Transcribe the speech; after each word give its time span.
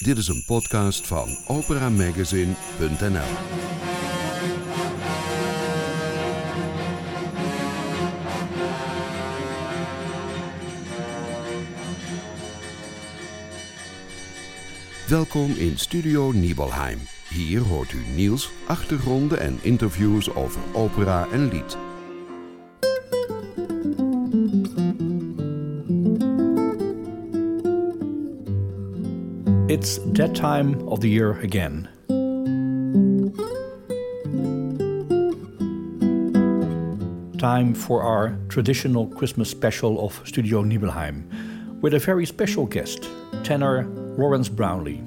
Dit 0.00 0.18
is 0.18 0.28
een 0.28 0.44
podcast 0.44 1.06
van 1.06 1.38
operamagazine.nl. 1.46 3.30
Welkom 15.08 15.50
in 15.50 15.78
Studio 15.78 16.32
Nibelheim. 16.32 16.98
Hier 17.28 17.60
hoort 17.60 17.92
u 17.92 18.04
nieuws, 18.14 18.50
achtergronden 18.66 19.40
en 19.40 19.58
interviews 19.62 20.34
over 20.34 20.60
opera 20.72 21.28
en 21.32 21.48
lied. 21.48 21.89
It's 29.80 29.96
that 30.12 30.34
time 30.34 30.86
of 30.88 31.00
the 31.00 31.08
year 31.08 31.40
again. 31.40 31.88
Time 37.38 37.72
for 37.72 38.02
our 38.02 38.36
traditional 38.50 39.06
Christmas 39.06 39.48
special 39.48 40.04
of 40.04 40.20
Studio 40.28 40.60
Nibelheim 40.60 41.26
with 41.80 41.94
a 41.94 41.98
very 41.98 42.26
special 42.26 42.66
guest, 42.66 43.08
tenor 43.42 43.86
Lawrence 44.18 44.50
Brownlee. 44.50 45.02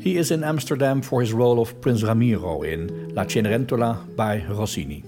He 0.00 0.16
is 0.16 0.30
in 0.30 0.42
Amsterdam 0.42 1.02
for 1.02 1.20
his 1.20 1.34
role 1.34 1.60
of 1.60 1.78
Prince 1.82 2.02
Ramiro 2.02 2.62
in 2.62 3.14
La 3.14 3.24
Cenerentola 3.24 4.16
by 4.16 4.42
Rossini. 4.48 5.04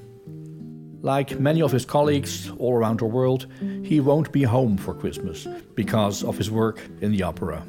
Like 1.00 1.40
many 1.40 1.62
of 1.62 1.72
his 1.72 1.86
colleagues 1.86 2.50
all 2.58 2.74
around 2.74 3.00
the 3.00 3.06
world, 3.06 3.46
he 3.82 3.98
won't 3.98 4.30
be 4.30 4.42
home 4.42 4.76
for 4.76 4.92
Christmas 4.92 5.46
because 5.74 6.22
of 6.22 6.36
his 6.36 6.50
work 6.50 6.82
in 7.00 7.12
the 7.12 7.22
opera. 7.22 7.64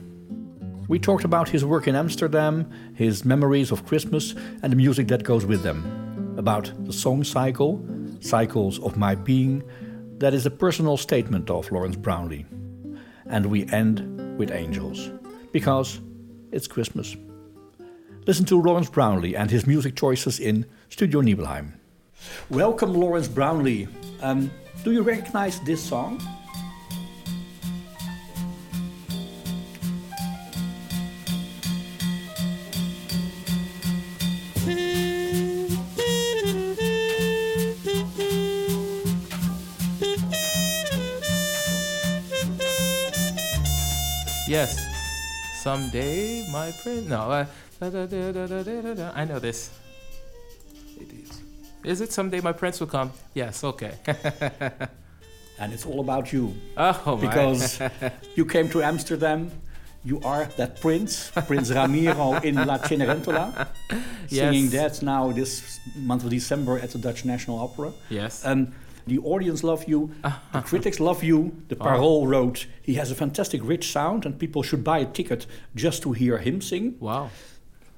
We 0.92 1.00
talked 1.00 1.24
about 1.24 1.48
his 1.48 1.64
work 1.64 1.88
in 1.88 1.96
Amsterdam, 1.96 2.70
his 2.96 3.24
memories 3.24 3.72
of 3.72 3.86
Christmas, 3.86 4.36
and 4.62 4.74
the 4.74 4.76
music 4.76 5.08
that 5.08 5.24
goes 5.24 5.46
with 5.46 5.64
them. 5.64 6.36
About 6.38 6.70
the 6.86 6.92
song 6.92 7.24
cycle, 7.24 7.82
Cycles 8.20 8.78
of 8.80 8.98
My 8.98 9.16
Being, 9.16 9.64
that 10.18 10.34
is 10.34 10.46
a 10.46 10.52
personal 10.52 10.98
statement 10.98 11.50
of 11.50 11.72
Lawrence 11.72 11.96
Brownlee. 11.96 12.46
And 13.28 13.46
we 13.46 13.70
end 13.70 14.38
with 14.38 14.52
Angels, 14.52 15.12
because 15.54 16.02
it's 16.52 16.68
Christmas. 16.68 17.16
Listen 18.28 18.44
to 18.48 18.62
Lawrence 18.62 18.90
Brownlee 18.90 19.38
and 19.38 19.50
his 19.50 19.66
music 19.66 19.96
choices 19.96 20.42
in 20.42 20.66
Studio 20.90 21.22
Nibelheim. 21.22 21.80
Welcome, 22.50 22.94
Lawrence 22.94 23.30
Brownlee. 23.30 23.88
Um, 24.22 24.52
do 24.84 24.92
you 24.92 25.04
recognize 25.04 25.58
this 25.62 25.82
song? 25.82 26.22
Someday, 45.62 46.48
my 46.50 46.72
prince. 46.72 47.08
No. 47.08 47.30
Uh, 47.30 47.46
da, 47.80 47.90
da, 47.92 48.32
da. 48.96 49.12
I 49.14 49.26
know 49.26 49.38
this. 49.38 49.70
It 51.00 51.12
is. 51.14 51.40
Is 51.84 52.02
it 52.02 52.12
someday 52.12 52.42
my 52.42 52.52
prince 52.52 52.80
will 52.80 52.88
come? 52.88 53.12
Yes. 53.36 53.64
Okay. 53.64 53.94
and 55.60 55.72
it's 55.72 55.86
all 55.86 56.00
about 56.00 56.34
you. 56.34 56.56
oh 56.78 57.16
my. 57.16 57.28
because 57.28 57.80
you 58.34 58.44
came 58.44 58.70
to 58.70 58.82
Amsterdam. 58.82 59.52
You 60.04 60.20
are 60.24 60.46
that 60.58 60.82
prince, 60.82 61.30
Prince 61.46 61.70
Ramiro 61.70 62.34
in 62.42 62.56
La 62.56 62.80
Cenerentola, 62.80 63.68
singing 64.28 64.64
Yes. 64.72 64.98
that 64.98 65.06
now 65.06 65.32
this 65.32 65.80
month 65.96 66.24
of 66.24 66.32
December 66.32 66.80
at 66.80 66.90
the 66.90 66.98
Dutch 66.98 67.24
National 67.24 67.60
Opera. 67.60 67.92
Yes. 68.10 68.44
And 68.44 68.74
the 69.08 69.20
audience 69.20 69.64
love 69.64 69.88
you, 69.88 70.12
the 70.22 70.62
critics 70.66 71.00
love 71.00 71.24
you. 71.24 71.56
The 71.68 71.76
Parool 71.76 72.28
wrote, 72.28 72.68
he 72.82 72.96
has 72.96 73.12
a 73.12 73.16
fantastic 73.16 73.62
rich 73.64 73.92
sound 73.92 74.26
and 74.26 74.38
people 74.38 74.64
should 74.64 74.84
buy 74.84 75.00
a 75.00 75.06
ticket 75.06 75.46
just 75.76 76.04
to 76.04 76.12
hear 76.14 76.38
him 76.38 76.62
sing. 76.62 76.96
wow. 77.00 77.30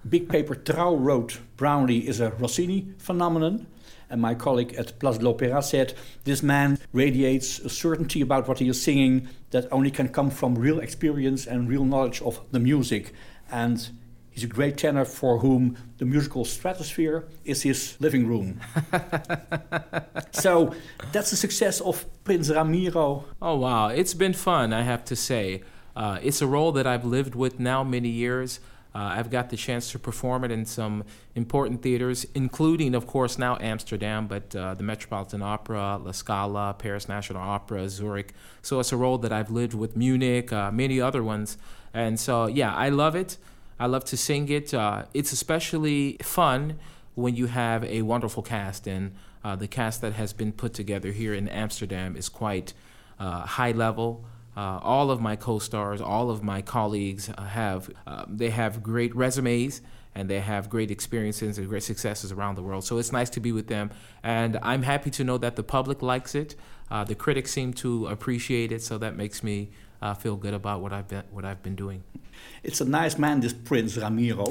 Big 0.10 0.28
Paper 0.28 0.56
Trouw 0.56 1.00
wrote, 1.00 1.40
Brownlee 1.56 2.06
is 2.08 2.20
a 2.20 2.32
Rossini 2.32 2.88
phenomenon. 2.98 3.68
And 4.10 4.22
my 4.22 4.36
colleague 4.36 4.74
at 4.76 5.00
Place 5.00 5.18
de 5.18 5.26
l'Opéra 5.26 5.64
said, 5.64 5.94
this 6.26 6.44
man 6.44 6.78
radiates 6.92 7.60
a 7.60 7.70
certainty 7.70 8.22
about 8.22 8.48
what 8.48 8.60
he 8.60 8.68
is 8.68 8.82
singing 8.82 9.30
that 9.52 9.72
only 9.72 9.90
can 9.90 10.10
come 10.10 10.30
from 10.30 10.56
real 10.56 10.80
experience 10.80 11.48
and 11.48 11.70
real 11.70 11.86
knowledge 11.86 12.22
of 12.22 12.42
the 12.52 12.60
music. 12.60 13.14
And 13.50 13.90
he's 14.34 14.44
a 14.44 14.48
great 14.48 14.78
tenor 14.78 15.06
for 15.06 15.40
whom 15.40 15.78
the 15.98 16.06
musical 16.06 16.44
stratosphere 16.44 17.26
is 17.46 17.62
his 17.62 17.96
living 18.00 18.28
room. 18.28 18.60
so 20.32 20.74
that's 21.12 21.30
the 21.30 21.38
success 21.38 21.80
of 21.82 22.06
Prince 22.24 22.50
Ramiro. 22.50 23.26
Oh 23.42 23.56
wow, 23.58 23.88
it's 23.90 24.14
been 24.14 24.34
fun. 24.34 24.74
I 24.74 24.82
have 24.82 25.06
to 25.06 25.16
say, 25.16 25.62
uh, 25.96 26.20
it's 26.22 26.42
a 26.42 26.48
role 26.48 26.72
that 26.74 26.88
I've 26.88 27.06
lived 27.06 27.36
with 27.36 27.60
now 27.60 27.84
many 27.84 28.10
years. 28.10 28.60
Uh, 28.96 29.16
I've 29.18 29.32
got 29.32 29.50
the 29.50 29.58
chance 29.58 29.92
to 29.92 30.00
perform 30.00 30.44
it 30.44 30.52
in 30.52 30.66
some 30.66 31.04
important 31.34 31.82
theaters, 31.82 32.28
including, 32.36 32.94
of 32.94 33.08
course, 33.08 33.40
now 33.40 33.58
Amsterdam, 33.60 34.28
but 34.28 34.56
uh, 34.56 34.76
the 34.76 34.84
Metropolitan 34.84 35.42
Opera, 35.42 35.98
La 35.98 36.12
Scala, 36.12 36.76
Paris 36.78 37.10
National 37.10 37.42
Opera, 37.42 37.90
Zurich. 37.90 38.34
So 38.62 38.80
it's 38.80 38.92
a 38.92 38.98
role 38.98 39.18
that 39.20 39.34
I've 39.34 39.50
lived 39.50 39.74
with 39.74 39.98
Munich, 39.98 40.54
uh, 40.54 40.70
many 40.72 41.02
other 41.02 41.24
ones, 41.24 41.58
and 41.92 42.20
so 42.20 42.46
yeah, 42.46 42.74
I 42.76 42.90
love 42.90 43.16
it. 43.16 43.38
I 43.80 43.88
love 43.88 44.06
to 44.06 44.18
sing 44.18 44.50
it. 44.50 44.74
Uh, 44.74 45.06
it's 45.14 45.32
especially 45.32 46.18
fun 46.22 46.80
when 47.16 47.36
you 47.36 47.48
have 47.48 47.84
a 47.84 48.02
wonderful 48.02 48.44
cast, 48.44 48.88
and 48.88 49.14
uh, 49.44 49.56
the 49.56 49.68
cast 49.68 50.02
that 50.02 50.14
has 50.14 50.34
been 50.34 50.52
put 50.52 50.74
together 50.74 51.12
here 51.12 51.34
in 51.34 51.48
Amsterdam 51.48 52.16
is 52.16 52.30
quite 52.30 52.74
uh, 53.20 53.42
high 53.42 53.72
level. 53.72 54.26
Uh, 54.56 54.80
all 54.84 55.10
of 55.10 55.20
my 55.20 55.36
co-stars, 55.36 56.00
all 56.00 56.30
of 56.30 56.44
my 56.44 56.62
colleagues 56.62 57.30
uh, 57.30 57.42
have 57.44 57.90
uh, 58.06 58.26
they 58.28 58.52
have 58.52 58.84
great 58.84 59.16
resumes 59.16 59.82
and 60.16 60.30
they 60.30 60.40
have 60.40 60.70
great 60.70 60.92
experiences 60.92 61.58
and 61.58 61.68
great 61.68 61.82
successes 61.82 62.32
around 62.32 62.54
the 62.56 62.62
world. 62.62 62.84
So 62.84 63.00
it's 63.00 63.12
nice 63.12 63.32
to 63.32 63.40
be 63.40 63.52
with 63.52 63.68
them, 63.68 63.90
and 64.22 64.60
I'm 64.62 64.84
happy 64.84 65.10
to 65.10 65.24
know 65.24 65.40
that 65.40 65.56
the 65.56 65.64
public 65.64 66.04
likes 66.04 66.36
it. 66.36 66.56
The 67.08 67.16
critics 67.16 67.50
seem 67.50 67.74
to 67.74 68.06
appreciate 68.06 68.72
it, 68.72 68.84
so 68.84 69.00
that 69.00 69.16
makes 69.16 69.42
me 69.42 69.72
uh, 70.04 70.14
feel 70.14 70.36
good 70.36 70.54
about 70.54 70.82
what 70.82 70.92
I've 70.94 71.08
been 71.08 71.24
what 71.32 71.46
I've 71.46 71.64
been 71.64 71.76
doing. 71.76 72.04
It's 72.64 72.82
a 72.82 72.86
nice 72.86 73.18
man, 73.18 73.40
this 73.40 73.54
Prince 73.54 73.98
Ramiro. 73.98 74.46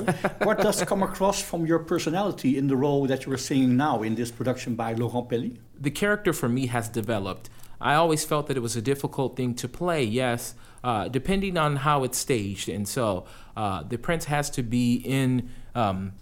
what 0.49 0.59
does 0.59 0.83
come 0.91 1.03
across 1.03 1.43
from 1.43 1.67
your 1.67 1.81
personality 1.81 2.57
in 2.57 2.67
the 2.67 2.77
role 2.77 3.07
that 3.07 3.27
you 3.27 3.33
are 3.33 3.43
singing 3.51 3.77
now 3.77 4.03
in 4.03 4.15
this 4.15 4.31
production 4.31 4.75
by 4.75 4.95
Laurent 4.95 5.29
Pelly? 5.29 5.53
the 5.83 5.91
character 5.91 6.33
for 6.33 6.49
me 6.49 6.67
has 6.67 6.89
developed. 6.89 7.51
I 7.81 7.95
always 7.95 8.25
felt 8.25 8.47
that 8.47 8.57
it 8.57 8.61
was 8.61 8.77
a 8.77 8.83
difficult 8.83 9.37
thing 9.37 9.55
to 9.57 9.69
play, 9.69 10.05
yes, 10.05 10.55
uh, 10.85 11.09
depending 11.09 11.59
on 11.59 11.77
how 11.77 12.05
it's 12.05 12.19
staged. 12.19 12.69
And 12.69 12.87
so 12.87 13.27
uh, 13.57 13.83
the 13.83 13.99
prince 13.99 14.27
has 14.27 14.49
to 14.51 14.62
be 14.62 14.95
in. 14.97 15.51
Um, 15.75 16.12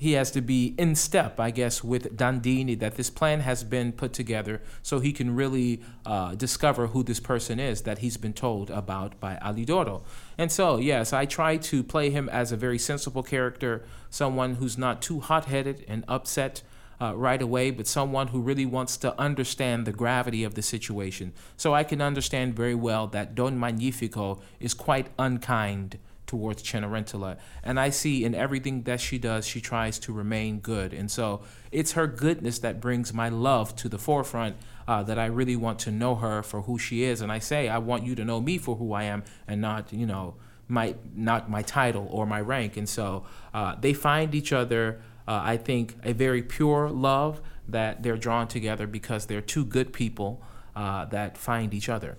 he 0.00 0.12
has 0.12 0.30
to 0.30 0.40
be 0.40 0.74
in 0.78 0.94
step, 0.94 1.38
I 1.38 1.50
guess, 1.50 1.84
with 1.84 2.16
Dandini, 2.16 2.78
that 2.78 2.94
this 2.94 3.10
plan 3.10 3.40
has 3.40 3.62
been 3.62 3.92
put 3.92 4.14
together 4.14 4.62
so 4.82 4.98
he 4.98 5.12
can 5.12 5.36
really 5.36 5.82
uh, 6.06 6.34
discover 6.36 6.86
who 6.86 7.02
this 7.02 7.20
person 7.20 7.60
is 7.60 7.82
that 7.82 7.98
he's 7.98 8.16
been 8.16 8.32
told 8.32 8.70
about 8.70 9.20
by 9.20 9.38
Alidoro. 9.42 10.00
And 10.38 10.50
so, 10.50 10.78
yes, 10.78 11.12
I 11.12 11.26
try 11.26 11.58
to 11.58 11.82
play 11.82 12.08
him 12.08 12.30
as 12.30 12.50
a 12.50 12.56
very 12.56 12.78
sensible 12.78 13.22
character, 13.22 13.84
someone 14.08 14.54
who's 14.54 14.78
not 14.78 15.02
too 15.02 15.20
hot 15.20 15.44
headed 15.44 15.84
and 15.86 16.06
upset 16.08 16.62
uh, 16.98 17.14
right 17.14 17.42
away, 17.42 17.70
but 17.70 17.86
someone 17.86 18.28
who 18.28 18.40
really 18.40 18.64
wants 18.64 18.96
to 18.96 19.18
understand 19.20 19.86
the 19.86 19.92
gravity 19.92 20.44
of 20.44 20.54
the 20.54 20.62
situation. 20.62 21.34
So 21.58 21.74
I 21.74 21.84
can 21.84 22.00
understand 22.00 22.56
very 22.56 22.74
well 22.74 23.06
that 23.08 23.34
Don 23.34 23.60
Magnifico 23.60 24.40
is 24.60 24.72
quite 24.72 25.08
unkind 25.18 25.98
towards 26.30 26.62
Cenerentola. 26.62 27.36
And 27.62 27.78
I 27.78 27.90
see 27.90 28.24
in 28.24 28.34
everything 28.34 28.84
that 28.84 29.00
she 29.00 29.18
does, 29.18 29.46
she 29.46 29.60
tries 29.60 29.98
to 30.00 30.12
remain 30.12 30.60
good. 30.60 30.92
And 30.92 31.10
so 31.10 31.42
it's 31.72 31.92
her 31.92 32.06
goodness 32.06 32.58
that 32.60 32.80
brings 32.80 33.12
my 33.12 33.28
love 33.28 33.74
to 33.76 33.88
the 33.88 33.98
forefront. 33.98 34.56
Uh, 34.88 35.04
that 35.04 35.20
I 35.20 35.26
really 35.26 35.54
want 35.54 35.78
to 35.80 35.92
know 35.92 36.16
her 36.16 36.42
for 36.42 36.62
who 36.62 36.76
she 36.76 37.04
is, 37.04 37.20
and 37.20 37.30
I 37.30 37.38
say 37.38 37.68
I 37.68 37.78
want 37.78 38.02
you 38.02 38.16
to 38.16 38.24
know 38.24 38.40
me 38.40 38.58
for 38.58 38.74
who 38.74 38.92
I 38.92 39.04
am, 39.04 39.22
and 39.46 39.60
not 39.60 39.92
you 39.92 40.04
know 40.04 40.34
my 40.66 40.96
not 41.14 41.48
my 41.48 41.62
title 41.62 42.08
or 42.10 42.26
my 42.26 42.40
rank. 42.40 42.76
And 42.76 42.88
so 42.88 43.24
uh, 43.54 43.76
they 43.80 43.92
find 43.92 44.34
each 44.34 44.52
other 44.52 45.00
uh, 45.30 45.40
I 45.44 45.56
think, 45.58 45.94
a 46.02 46.12
very 46.12 46.42
pure 46.42 46.90
love 46.90 47.40
that 47.68 48.02
they're 48.02 48.16
drawn 48.16 48.48
together 48.48 48.88
because 48.88 49.26
they're 49.26 49.40
two 49.40 49.64
good 49.64 49.92
people 49.92 50.42
uh, 50.74 51.04
that 51.04 51.38
find 51.38 51.72
each 51.72 51.88
other. 51.88 52.18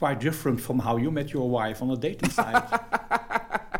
Quite 0.00 0.18
different 0.18 0.60
from 0.60 0.80
how 0.80 0.96
you 0.96 1.12
met 1.12 1.32
your 1.32 1.48
wife 1.48 1.80
on 1.82 1.90
a 1.90 1.96
dating 1.96 2.30
site. 2.30 2.64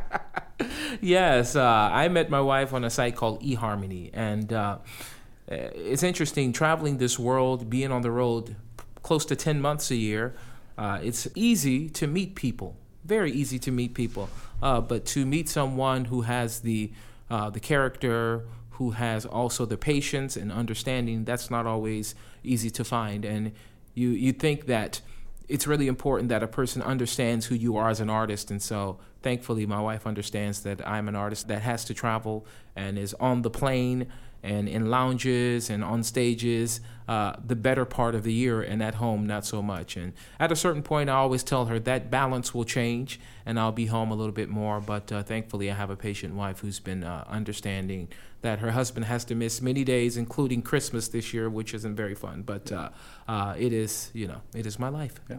yes, 1.01 1.57
uh, 1.57 1.91
I 1.93 2.07
met 2.09 2.31
my 2.31 2.41
wife 2.41 2.73
on 2.73 2.85
a 2.85 2.91
site 2.91 3.17
called 3.17 3.43
eHarmony, 3.43 4.11
and 4.13 4.53
uh, 4.53 4.79
it's 5.49 6.05
interesting 6.05 6.53
traveling 6.53 6.99
this 6.99 7.19
world, 7.19 7.69
being 7.69 7.91
on 7.91 8.03
the 8.03 8.13
road 8.13 8.55
close 9.03 9.25
to 9.25 9.35
10 9.35 9.61
months 9.61 9.91
a 9.91 9.97
year. 9.97 10.35
Uh, 10.79 11.01
it's 11.03 11.27
easy 11.35 11.89
to 11.91 12.07
meet 12.07 12.37
people 12.37 12.77
very 13.05 13.33
easy 13.33 13.59
to 13.59 13.71
meet 13.71 13.95
people. 13.95 14.29
Uh, 14.63 14.81
but 14.81 15.05
to 15.07 15.27
meet 15.27 15.49
someone 15.49 16.07
who 16.07 16.23
has 16.23 16.61
the 16.61 16.93
uh, 17.31 17.49
the 17.49 17.61
character, 17.61 18.45
who 18.71 18.91
has 18.91 19.25
also 19.25 19.65
the 19.65 19.77
patience 19.77 20.37
and 20.37 20.51
understanding, 20.51 21.25
that's 21.25 21.49
not 21.51 21.65
always 21.67 22.15
easy 22.43 22.71
to 22.71 22.85
find. 22.85 23.25
And 23.25 23.53
you 23.95 24.11
you 24.11 24.33
think 24.33 24.67
that 24.67 25.01
it's 25.50 25.67
really 25.67 25.88
important 25.88 26.29
that 26.29 26.43
a 26.43 26.49
person 26.49 26.81
understands 26.81 27.47
who 27.47 27.56
you 27.56 27.76
are 27.76 27.91
as 27.91 28.00
an 28.00 28.08
artist. 28.08 28.50
And 28.50 28.62
so, 28.62 28.99
thankfully, 29.20 29.67
my 29.67 29.81
wife 29.81 30.06
understands 30.06 30.62
that 30.62 30.87
I'm 30.87 31.08
an 31.08 31.17
artist 31.17 31.49
that 31.49 31.62
has 31.62 31.85
to 31.87 31.94
travel 31.94 32.47
and 32.76 32.97
is 32.97 33.14
on 33.14 33.43
the 33.43 33.50
plane 33.50 34.06
and 34.43 34.69
in 34.69 34.91
lounges 34.91 35.71
and 35.71 35.85
on 35.85 36.03
stages 36.03 36.81
uh, 37.09 37.35
the 37.45 37.57
better 37.57 37.85
part 37.85 38.15
of 38.15 38.23
the 38.23 38.33
year 38.33 38.63
and 38.63 38.83
at 38.83 38.95
home 38.95 39.27
not 39.27 39.45
so 39.45 39.61
much. 39.61 39.97
And 39.97 40.13
at 40.39 40.53
a 40.53 40.57
certain 40.57 40.83
point 40.83 41.11
i 41.11 41.15
always 41.15 41.43
tell 41.43 41.67
her 41.67 41.79
that 41.81 42.11
balance 42.11 42.55
will 42.55 42.65
change 42.65 43.21
and 43.45 43.59
i'll 43.59 43.73
be 43.73 43.87
home 43.87 44.11
a 44.11 44.15
little 44.15 44.33
bit 44.33 44.49
more. 44.49 44.81
But 44.81 45.11
uh, 45.11 45.23
thankfully 45.23 45.71
i 45.71 45.75
have 45.75 45.91
a 45.91 45.97
patient 45.97 46.35
wife 46.35 46.61
who's 46.61 46.81
been 46.81 47.05
uh, 47.05 47.25
understanding 47.29 48.09
that 48.43 48.61
her 48.61 48.71
husband 48.71 49.07
has 49.07 49.25
to 49.27 49.35
miss 49.35 49.61
many 49.61 49.85
days 49.85 50.17
including 50.17 50.63
christmas 50.63 51.09
this 51.09 51.35
year 51.35 51.51
which 51.51 51.75
isn't 51.75 51.97
very 51.97 52.15
fun. 52.15 52.43
But 52.43 52.71
uh, 52.73 52.91
uh, 53.29 53.55
it 53.59 53.73
is 53.73 54.11
you 54.15 54.29
know 54.29 54.43
it 54.55 54.67
is 54.67 54.79
my 54.79 54.89
life. 54.89 55.21
Yeah 55.29 55.39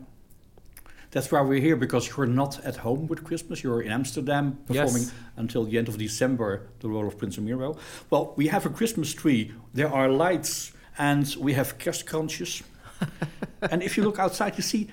that's 1.12 1.32
why 1.32 1.42
we're 1.42 1.60
here 1.60 1.76
because 1.76 2.10
you're 2.10 2.26
not 2.26 2.64
at 2.66 2.78
home 2.78 3.08
with 3.08 3.24
Christmas. 3.24 3.64
You're 3.64 3.82
in 3.82 3.92
Amsterdam 3.92 4.58
performing 4.66 5.04
yes. 5.04 5.12
until 5.36 5.66
the 5.66 5.78
end 5.78 5.90
of 5.90 5.98
December 5.98 6.68
the 6.80 6.88
role 6.88 7.06
of 7.06 7.18
Prince 7.18 7.38
Ramiro. 7.38 7.78
Well, 8.10 8.34
we 8.38 8.48
have 8.48 8.66
a 8.66 8.70
Christmas 8.70 9.14
tree. 9.14 9.54
There 9.74 9.92
are 9.92 10.08
lights 10.10 10.72
and 10.98 11.36
we 11.38 11.54
have 11.54 11.78
kerstkransjes. 11.78 12.64
and 13.62 13.84
if 13.84 13.98
you 13.98 14.04
look 14.04 14.20
outside, 14.20 14.56
you 14.58 14.64
see 14.64 14.90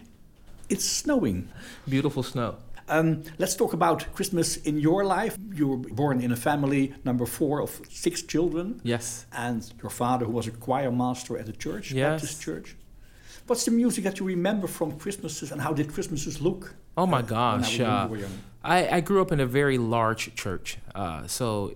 it's 0.69 0.85
snowing. 0.85 1.49
Beautiful 1.89 2.23
snow. 2.23 2.57
Um, 2.89 3.23
let's 3.39 3.55
talk 3.55 3.73
about 3.75 4.13
Christmas 4.15 4.57
in 4.57 4.81
your 4.81 5.05
life. 5.05 5.37
You 5.55 5.69
were 5.69 5.77
born 5.77 6.21
in 6.21 6.33
a 6.33 6.37
family, 6.37 6.95
number 7.05 7.27
four 7.27 7.61
of 7.63 7.81
six 7.91 8.23
children. 8.23 8.81
Yes. 8.83 9.27
And 9.33 9.71
your 9.83 9.91
father, 9.91 10.25
who 10.25 10.33
was 10.33 10.47
a 10.47 10.51
choir 10.51 10.91
master 10.91 11.39
at 11.39 11.49
a 11.49 11.53
church, 11.53 11.93
yes. 11.93 12.23
Baptist 12.23 12.43
church. 12.43 12.77
What's 13.49 13.65
the 13.65 13.71
music 13.71 14.05
that 14.05 14.21
you 14.21 14.27
remember 14.27 14.67
from 14.67 14.99
Christmases, 14.99 15.53
and 15.53 15.61
how 15.63 15.73
did 15.73 15.91
Christmases 15.91 16.43
look? 16.43 16.75
Oh 16.99 17.07
my 17.07 17.23
gosh! 17.23 17.81
Uh, 17.81 18.07
I, 18.63 18.97
I, 18.97 19.01
grew 19.01 19.23
up 19.23 19.33
in 19.33 19.41
a 19.41 19.47
very 19.47 19.79
large 19.79 20.35
church, 20.35 20.77
uh, 20.95 21.27
so 21.27 21.73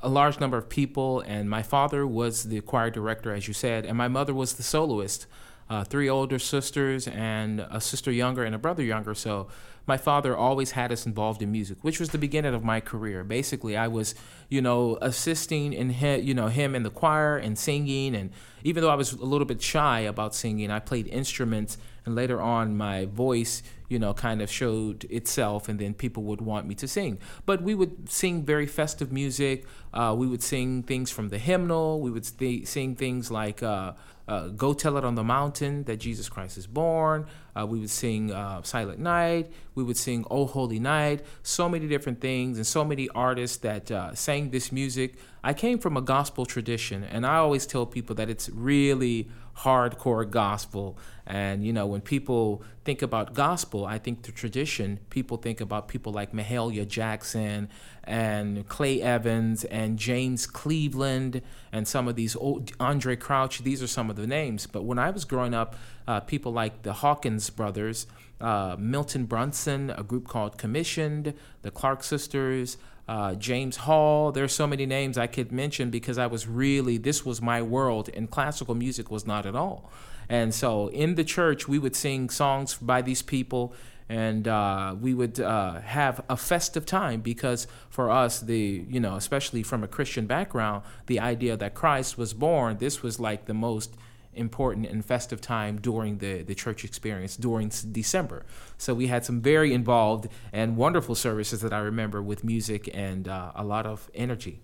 a 0.00 0.08
large 0.08 0.38
number 0.38 0.56
of 0.56 0.68
people, 0.68 1.18
and 1.22 1.50
my 1.50 1.64
father 1.64 2.06
was 2.06 2.44
the 2.44 2.60
choir 2.60 2.88
director, 2.88 3.34
as 3.34 3.48
you 3.48 3.54
said, 3.54 3.84
and 3.84 3.98
my 3.98 4.06
mother 4.06 4.32
was 4.32 4.52
the 4.52 4.62
soloist. 4.62 5.26
Uh, 5.72 5.82
three 5.82 6.06
older 6.06 6.38
sisters 6.38 7.08
and 7.08 7.66
a 7.70 7.80
sister 7.80 8.12
younger 8.12 8.44
and 8.44 8.54
a 8.54 8.58
brother 8.58 8.82
younger. 8.82 9.14
So 9.14 9.48
my 9.86 9.96
father 9.96 10.36
always 10.36 10.72
had 10.72 10.92
us 10.92 11.06
involved 11.06 11.40
in 11.40 11.50
music, 11.50 11.78
which 11.80 11.98
was 11.98 12.10
the 12.10 12.18
beginning 12.18 12.52
of 12.52 12.62
my 12.62 12.78
career. 12.78 13.24
Basically, 13.24 13.74
I 13.74 13.88
was, 13.88 14.14
you 14.50 14.60
know, 14.60 14.98
assisting 15.00 15.72
in 15.72 15.88
him, 15.88 16.22
you 16.22 16.34
know, 16.34 16.48
him 16.48 16.74
in 16.74 16.82
the 16.82 16.90
choir 16.90 17.38
and 17.38 17.58
singing 17.58 18.14
and 18.14 18.32
even 18.64 18.82
though 18.82 18.90
I 18.90 18.94
was 18.96 19.12
a 19.12 19.24
little 19.24 19.46
bit 19.46 19.62
shy 19.62 20.00
about 20.00 20.34
singing, 20.34 20.70
I 20.70 20.78
played 20.78 21.06
instruments, 21.08 21.78
and 22.04 22.14
later 22.14 22.40
on, 22.40 22.76
my 22.76 23.06
voice, 23.06 23.62
you 23.92 23.98
know, 23.98 24.14
kind 24.14 24.40
of 24.40 24.50
showed 24.50 25.04
itself, 25.04 25.68
and 25.68 25.78
then 25.78 25.92
people 25.92 26.22
would 26.22 26.40
want 26.40 26.66
me 26.66 26.74
to 26.76 26.88
sing. 26.88 27.18
But 27.44 27.62
we 27.62 27.74
would 27.74 28.08
sing 28.08 28.42
very 28.42 28.66
festive 28.66 29.12
music. 29.12 29.66
Uh, 29.92 30.14
we 30.16 30.26
would 30.26 30.42
sing 30.42 30.82
things 30.82 31.10
from 31.10 31.28
the 31.28 31.38
hymnal. 31.38 32.00
We 32.00 32.10
would 32.10 32.24
st- 32.24 32.66
sing 32.66 32.96
things 32.96 33.30
like 33.30 33.62
uh, 33.62 33.92
uh, 34.26 34.48
"Go 34.48 34.72
Tell 34.72 34.96
It 34.96 35.04
on 35.04 35.14
the 35.14 35.22
Mountain" 35.22 35.84
that 35.84 35.98
Jesus 35.98 36.30
Christ 36.30 36.56
is 36.56 36.66
born. 36.66 37.26
Uh, 37.54 37.66
we 37.66 37.78
would 37.80 37.90
sing 37.90 38.32
uh, 38.32 38.62
"Silent 38.62 38.98
Night." 38.98 39.52
We 39.74 39.82
would 39.84 39.98
sing 39.98 40.24
"Oh 40.30 40.46
Holy 40.46 40.78
Night." 40.78 41.22
So 41.42 41.68
many 41.68 41.86
different 41.86 42.22
things, 42.22 42.56
and 42.56 42.66
so 42.66 42.86
many 42.86 43.10
artists 43.10 43.58
that 43.58 43.90
uh, 43.90 44.14
sang 44.14 44.50
this 44.50 44.72
music. 44.72 45.16
I 45.44 45.52
came 45.52 45.78
from 45.78 45.98
a 45.98 46.00
gospel 46.00 46.46
tradition, 46.46 47.04
and 47.04 47.26
I 47.26 47.36
always 47.36 47.66
tell 47.66 47.84
people 47.84 48.14
that 48.16 48.30
it's 48.30 48.48
really 48.48 49.28
hardcore 49.58 50.28
gospel. 50.28 50.98
And, 51.26 51.64
you 51.64 51.72
know, 51.72 51.86
when 51.86 52.00
people 52.00 52.62
think 52.84 53.02
about 53.02 53.34
gospel, 53.34 53.86
I 53.86 53.98
think 53.98 54.22
the 54.22 54.32
tradition, 54.32 54.98
people 55.10 55.36
think 55.36 55.60
about 55.60 55.88
people 55.88 56.12
like 56.12 56.32
Mahalia 56.32 56.86
Jackson 56.86 57.68
and 58.04 58.66
Clay 58.68 59.00
Evans 59.00 59.64
and 59.64 59.98
James 59.98 60.46
Cleveland 60.46 61.42
and 61.70 61.86
some 61.86 62.08
of 62.08 62.16
these 62.16 62.34
old 62.34 62.76
Andraé 62.78 63.18
Crouch. 63.18 63.62
These 63.62 63.82
are 63.82 63.86
some 63.86 64.10
of 64.10 64.16
the 64.16 64.26
names. 64.26 64.66
But 64.66 64.84
when 64.84 64.98
I 64.98 65.10
was 65.10 65.24
growing 65.24 65.54
up, 65.54 65.76
uh, 66.08 66.20
people 66.20 66.52
like 66.52 66.82
the 66.82 66.94
Hawkins 66.94 67.48
brothers, 67.50 68.06
uh, 68.40 68.74
Milton 68.78 69.26
Brunson, 69.26 69.90
a 69.90 70.02
group 70.02 70.26
called 70.26 70.58
Commissioned, 70.58 71.34
the 71.62 71.70
Clark 71.70 72.02
sisters, 72.02 72.76
uh, 73.12 73.34
James 73.34 73.76
Hall. 73.76 74.32
There's 74.32 74.54
so 74.54 74.66
many 74.66 74.86
names 74.86 75.18
I 75.18 75.26
could 75.26 75.52
mention 75.52 75.90
because 75.90 76.16
I 76.16 76.26
was 76.26 76.48
really, 76.48 76.96
this 76.96 77.26
was 77.26 77.42
my 77.42 77.60
world, 77.60 78.08
and 78.14 78.30
classical 78.30 78.74
music 78.74 79.10
was 79.10 79.26
not 79.26 79.44
at 79.44 79.54
all. 79.54 79.90
And 80.30 80.54
so 80.54 80.88
in 80.88 81.14
the 81.16 81.24
church, 81.24 81.68
we 81.68 81.78
would 81.78 81.94
sing 81.94 82.30
songs 82.30 82.76
by 82.76 83.02
these 83.02 83.20
people, 83.20 83.74
and 84.08 84.48
uh, 84.48 84.96
we 84.98 85.12
would 85.12 85.38
uh, 85.38 85.80
have 85.82 86.24
a 86.30 86.38
festive 86.38 86.86
time 86.86 87.20
because 87.20 87.66
for 87.90 88.10
us, 88.10 88.40
the 88.40 88.86
you 88.88 88.98
know, 88.98 89.16
especially 89.16 89.62
from 89.62 89.84
a 89.84 89.88
Christian 89.88 90.24
background, 90.26 90.82
the 91.04 91.20
idea 91.20 91.54
that 91.58 91.74
Christ 91.74 92.16
was 92.16 92.32
born, 92.32 92.78
this 92.78 93.02
was 93.02 93.20
like 93.20 93.44
the 93.44 93.54
most 93.68 93.94
important 94.34 94.86
and 94.86 95.04
festive 95.04 95.40
time 95.40 95.78
during 95.80 96.18
the, 96.18 96.42
the 96.42 96.54
church 96.54 96.84
experience 96.84 97.36
during 97.36 97.70
December. 97.92 98.44
So 98.78 98.94
we 98.94 99.06
had 99.06 99.24
some 99.24 99.40
very 99.40 99.72
involved 99.72 100.28
and 100.52 100.76
wonderful 100.76 101.14
services 101.14 101.60
that 101.60 101.72
I 101.72 101.78
remember 101.78 102.22
with 102.22 102.44
music 102.44 102.90
and 102.94 103.28
uh, 103.28 103.52
a 103.54 103.64
lot 103.64 103.86
of 103.86 104.10
energy. 104.14 104.60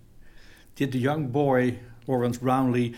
Did 0.75 0.91
the 0.91 0.99
young 0.99 1.27
boy, 1.27 1.79
Lawrence 2.07 2.37
Brownlee, 2.37 2.95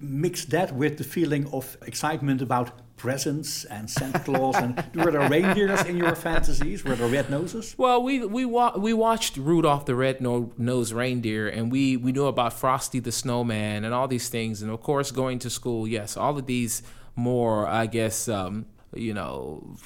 mix 0.00 0.44
that 0.46 0.74
with 0.74 0.98
the 0.98 1.04
feeling 1.04 1.46
of 1.52 1.76
excitement 1.86 2.40
about 2.40 2.72
presents 3.00 3.64
and 3.64 3.88
Santa 3.88 4.18
Claus 4.18 4.56
and 4.56 4.76
were 4.94 5.10
there 5.10 5.28
reindeers 5.28 5.82
in 5.86 5.96
your 5.96 6.14
fantasies? 6.14 6.84
Were 6.84 6.94
there 6.94 7.08
red 7.08 7.30
noses? 7.30 7.74
Well, 7.78 8.02
we 8.02 8.24
we 8.26 8.44
wa- 8.44 8.76
we 8.76 8.92
watched 8.92 9.38
Rudolph 9.38 9.86
the 9.86 9.94
Red-Nosed 9.94 10.92
Reindeer, 10.92 11.48
and 11.48 11.72
we 11.72 11.96
we 11.96 12.12
knew 12.12 12.26
about 12.26 12.52
Frosty 12.52 13.00
the 13.00 13.10
Snowman 13.10 13.84
and 13.84 13.94
all 13.94 14.06
these 14.06 14.28
things, 14.28 14.60
and 14.60 14.70
of 14.70 14.82
course 14.82 15.10
going 15.10 15.38
to 15.40 15.50
school. 15.50 15.88
Yes, 15.88 16.16
all 16.16 16.36
of 16.36 16.44
these 16.44 16.82
more, 17.16 17.66
I 17.66 17.86
guess, 17.86 18.28
um, 18.28 18.66
you 18.94 19.14
know 19.14 19.76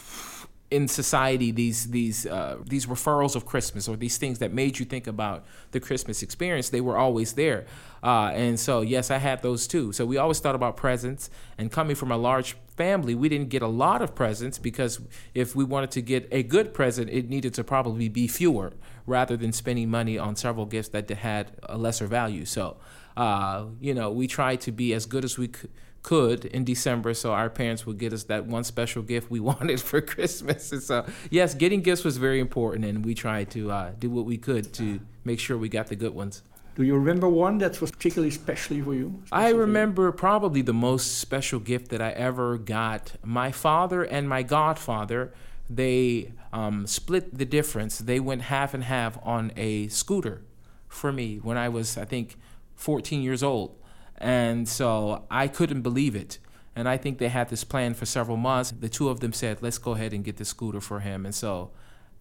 in 0.71 0.89
society 0.89 1.53
these 1.53 1.91
these 1.91 2.27
uh, 2.27 2.57
these 2.67 2.87
referrals 2.87 3.37
of 3.37 3.47
Christmas 3.47 3.87
or 3.87 3.97
these 3.97 4.17
things 4.17 4.41
that 4.41 4.53
made 4.53 4.79
you 4.79 4.85
think 4.85 5.07
about 5.07 5.45
the 5.71 5.79
Christmas 5.79 6.23
experience 6.23 6.71
they 6.71 6.81
were 6.81 6.97
always 6.97 7.35
there 7.35 7.65
uh, 8.03 8.31
and 8.35 8.59
so 8.59 8.81
yes 8.81 9.11
I 9.11 9.19
had 9.19 9.43
those 9.43 9.69
too 9.69 9.93
so 9.93 10.05
we 10.05 10.17
always 10.17 10.41
thought 10.41 10.55
about 10.57 10.77
presents 10.77 11.31
and 11.59 11.71
coming 11.71 11.95
from 11.95 12.11
a 12.11 12.17
large 12.17 12.57
family 12.77 13.15
we 13.15 13.29
didn't 13.29 13.49
get 13.49 13.63
a 13.63 13.69
lot 13.69 14.03
of 14.03 14.15
presents 14.15 14.59
because 14.59 15.01
if 15.35 15.55
we 15.55 15.65
wanted 15.65 15.91
to 15.91 16.01
get 16.01 16.29
a 16.33 16.43
good 16.43 16.75
present 16.75 17.09
it 17.11 17.29
needed 17.29 17.55
to 17.55 17.63
probably 17.63 18.09
be 18.09 18.27
fewer 18.27 18.73
rather 19.07 19.37
than 19.37 19.53
spending 19.53 19.91
money 19.91 20.19
on 20.19 20.35
several 20.35 20.67
gifts 20.67 20.89
that 20.89 21.09
had 21.11 21.53
a 21.65 21.79
lesser 21.79 22.07
value 22.07 22.45
so 22.45 22.77
uh, 23.17 23.65
you 23.81 23.95
know 23.95 24.11
we 24.11 24.27
tried 24.27 24.61
to 24.61 24.73
be 24.73 24.93
as 24.93 25.07
good 25.07 25.25
as 25.25 25.39
we 25.39 25.49
could 25.49 25.71
could 26.05 26.45
in 26.45 26.65
December, 26.65 27.15
so 27.15 27.33
our 27.33 27.51
parents 27.51 27.85
would 27.85 27.99
get 27.99 28.13
us 28.13 28.25
that 28.25 28.47
one 28.47 28.63
special 28.63 29.03
gift 29.03 29.29
we 29.31 29.41
wanted 29.51 29.81
for 29.81 30.01
Christmas. 30.01 30.71
And 30.71 30.83
so, 30.83 31.05
yes, 31.31 31.55
getting 31.55 31.81
gifts 31.81 32.05
was 32.05 32.19
very 32.19 32.39
important, 32.39 32.85
and 32.85 33.05
we 33.05 33.15
tried 33.15 33.51
to 33.53 33.73
uh, 33.73 33.91
do 33.99 34.09
what 34.11 34.25
we 34.25 34.39
could 34.39 34.73
to 34.75 35.01
make 35.25 35.41
sure 35.41 35.59
we 35.59 35.69
got 35.69 35.89
the 35.89 35.97
good 35.97 36.15
ones. 36.15 36.43
Do 36.75 36.83
you 36.83 36.97
remember 36.97 37.29
one 37.29 37.59
that 37.59 37.81
was 37.81 37.93
particularly 37.93 38.33
special 38.33 38.83
for 38.83 38.95
you? 38.95 39.23
I 39.31 39.51
remember 39.51 40.11
probably 40.11 40.61
the 40.61 40.73
most 40.73 41.19
special 41.19 41.61
gift 41.61 41.91
that 41.91 42.03
I 42.03 42.11
ever 42.11 42.59
got. 42.59 43.13
My 43.23 43.53
father 43.53 44.03
and 44.03 44.29
my 44.29 44.43
godfather, 44.43 45.33
they 45.71 46.33
um, 46.53 46.89
split 46.89 47.39
the 47.39 47.45
difference. 47.45 47.99
They 47.99 48.19
went 48.19 48.43
half 48.43 48.75
and 48.75 48.83
half 48.83 49.19
on 49.23 49.53
a 49.57 49.87
scooter 49.87 50.43
for 50.89 51.13
me 51.13 51.37
when 51.37 51.57
I 51.57 51.69
was, 51.69 51.97
I 51.97 52.07
think, 52.07 52.37
14 52.75 53.23
years 53.23 53.45
old. 53.45 53.79
And 54.19 54.69
so 54.69 55.27
I 55.31 55.47
couldn't 55.47 55.83
believe 55.83 56.17
it. 56.17 56.39
And 56.75 56.89
I 56.89 56.97
think 56.97 57.19
they 57.19 57.29
had 57.29 57.51
this 57.51 57.63
plan 57.63 57.95
for 57.95 58.05
several 58.05 58.37
months. 58.37 58.73
The 58.73 58.89
two 58.89 59.11
of 59.11 59.21
them 59.21 59.33
said, 59.33 59.59
let's 59.63 59.79
go 59.79 59.93
ahead 59.93 60.13
and 60.13 60.25
get 60.25 60.39
the 60.39 60.45
scooter 60.45 60.81
for 60.81 61.01
him. 61.01 61.25
And 61.25 61.35
so 61.35 61.71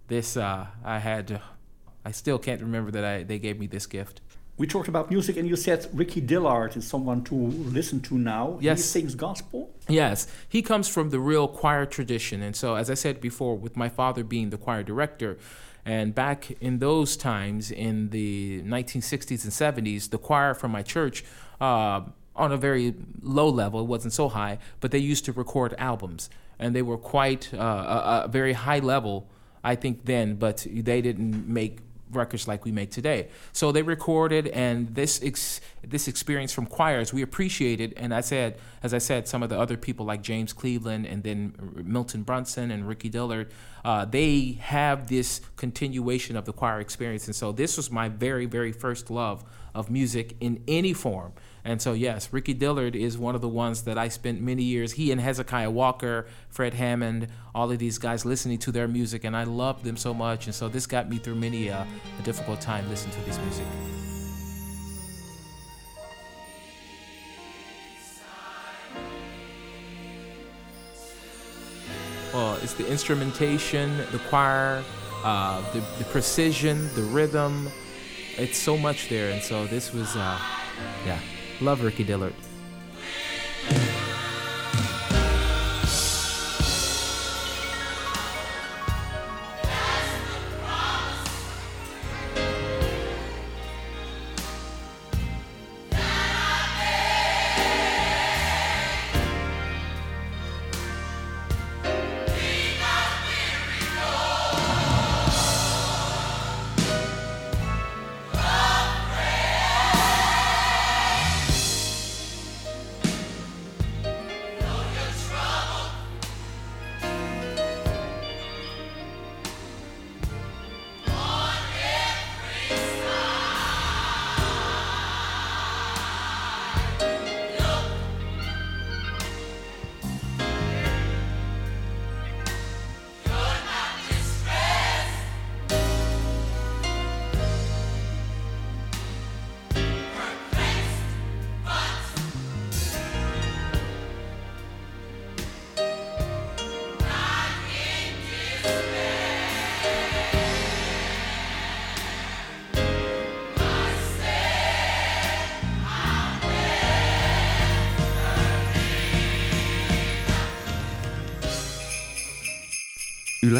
this, 0.10 0.38
uh, 0.38 0.67
I 0.83 1.00
had, 1.00 1.41
I 2.05 2.12
still 2.12 2.38
can't 2.38 2.62
remember 2.62 2.91
that 2.91 3.03
I, 3.03 3.24
they 3.24 3.39
gave 3.39 3.60
me 3.60 3.65
this 3.65 3.88
gift. 3.88 4.22
We 4.55 4.67
talked 4.67 4.88
about 4.88 5.10
music, 5.10 5.38
and 5.38 5.48
you 5.50 5.55
said 5.55 5.88
Ricky 5.93 6.22
Dillard 6.22 6.77
is 6.77 6.88
someone 6.88 7.24
to 7.24 7.36
listen 7.36 8.01
to 8.01 8.17
now. 8.17 8.60
Yes. 8.62 8.79
He 8.79 8.83
sings 8.83 9.15
gospel? 9.15 9.72
Yes. 9.88 10.27
He 10.48 10.62
comes 10.62 10.88
from 10.88 11.10
the 11.10 11.19
real 11.19 11.48
choir 11.48 11.86
tradition. 11.88 12.43
And 12.43 12.55
so, 12.55 12.75
as 12.75 12.89
I 12.89 12.93
said 12.93 13.19
before, 13.19 13.57
with 13.57 13.75
my 13.75 13.89
father 13.89 14.24
being 14.24 14.51
the 14.51 14.57
choir 14.57 14.83
director, 14.83 15.38
and 15.86 16.13
back 16.13 16.51
in 16.62 16.79
those 16.79 17.17
times, 17.17 17.72
in 17.72 18.10
the 18.12 18.62
1960s 18.62 19.43
and 19.43 19.51
70s, 19.51 20.12
the 20.12 20.19
choir 20.19 20.53
from 20.53 20.72
my 20.72 20.83
church 20.83 21.25
uh, 21.60 22.01
on 22.36 22.51
a 22.51 22.57
very 22.57 22.93
low 23.22 23.50
level. 23.50 23.81
It 23.81 23.88
wasn't 23.88 24.13
so 24.13 24.29
high, 24.29 24.60
but 24.79 24.91
they 24.91 25.00
used 25.00 25.25
to 25.25 25.33
record 25.33 25.74
albums, 25.77 26.29
and 26.60 26.75
they 26.75 26.81
were 26.81 26.98
quite 26.98 27.53
uh, 27.53 27.57
a, 27.57 28.24
a, 28.25 28.27
very 28.27 28.53
high 28.53 28.79
level 28.79 29.27
I 29.63 29.75
think 29.75 30.05
then, 30.05 30.36
but 30.36 30.67
they 30.69 31.01
didn't 31.01 31.48
make 31.48 31.79
records 32.15 32.48
like 32.48 32.65
we 32.65 32.72
make 32.72 32.91
today. 32.91 33.29
So 33.51 33.72
they 33.72 33.82
recorded, 33.82 34.48
and 34.48 34.93
this 34.96 35.22
ex- 35.24 35.62
this 35.84 36.08
experience 36.08 36.53
from 36.53 36.65
choirs 36.65 37.13
we 37.13 37.22
appreciated. 37.22 37.93
And 37.98 38.13
I 38.13 38.22
said, 38.22 38.58
as 38.82 38.93
I 38.93 39.00
said, 39.00 39.27
some 39.27 39.43
of 39.43 39.50
the 39.50 39.60
other 39.60 39.77
people 39.77 40.05
like 40.05 40.22
James 40.22 40.53
Cleveland 40.53 41.05
and 41.05 41.24
then 41.24 41.53
Milton 41.84 42.24
Brunson 42.24 42.72
and 42.72 42.88
Ricky 42.88 43.10
Dillard, 43.10 43.51
uh, 43.84 44.05
they 44.05 44.58
have 44.62 45.08
this 45.08 45.41
continuation 45.55 46.36
of 46.38 46.46
the 46.46 46.53
choir 46.53 46.79
experience. 46.79 47.25
And 47.27 47.36
so 47.36 47.51
this 47.51 47.77
was 47.77 47.91
my 47.91 48.10
very 48.10 48.46
very 48.46 48.72
first 48.72 49.10
love 49.10 49.43
of 49.74 49.89
music 49.89 50.36
in 50.39 50.63
any 50.68 50.94
form. 50.94 51.34
And 51.65 51.82
so, 51.82 51.94
yes, 51.94 52.32
Ricky 52.32 52.53
Dillard 52.53 52.96
is 52.96 53.18
one 53.18 53.36
of 53.36 53.42
the 53.42 53.48
ones 53.48 53.84
that 53.84 53.98
I 53.98 54.10
spent 54.10 54.42
many 54.42 54.63
years, 54.63 54.94
he 54.94 55.12
and 55.12 55.22
Hezekiah 55.22 55.72
Walker, 55.72 56.27
Fred 56.50 56.74
Hammond, 56.74 57.27
all 57.56 57.72
of 57.72 57.80
these 57.80 57.98
guys 57.98 58.25
listening 58.25 58.58
to 58.60 58.72
their 58.72 58.88
music, 58.88 59.24
and 59.24 59.36
I 59.36 59.46
loved 59.46 59.86
them 59.86 59.96
so 59.96 60.13
much. 60.13 60.46
And 60.46 60.53
so, 60.53 60.68
this 60.68 60.86
got 60.86 61.10
me 61.10 61.18
through 61.18 61.36
many 61.36 61.70
uh, 61.70 61.86
a 62.20 62.24
difficult 62.24 62.60
time 62.60 62.88
listening 62.89 63.15
to 63.15 63.22
this 63.22 63.39
music. 63.39 63.65
Well, 72.34 72.58
it's 72.63 72.74
the 72.74 72.89
instrumentation, 72.89 73.96
the 74.12 74.20
choir, 74.27 74.84
uh, 75.24 75.62
the, 75.72 75.82
the 76.00 76.03
precision, 76.06 76.89
the 76.96 77.03
rhythm. 77.03 77.70
It's 78.37 78.57
so 78.57 78.77
much 78.77 79.09
there. 79.09 79.31
And 79.31 79.41
so, 79.41 79.67
this 79.67 79.93
was, 79.93 80.15
uh, 80.15 80.39
yeah. 81.05 81.19
Love 81.61 81.83
Ricky 81.83 82.03
Dillard. 82.03 82.33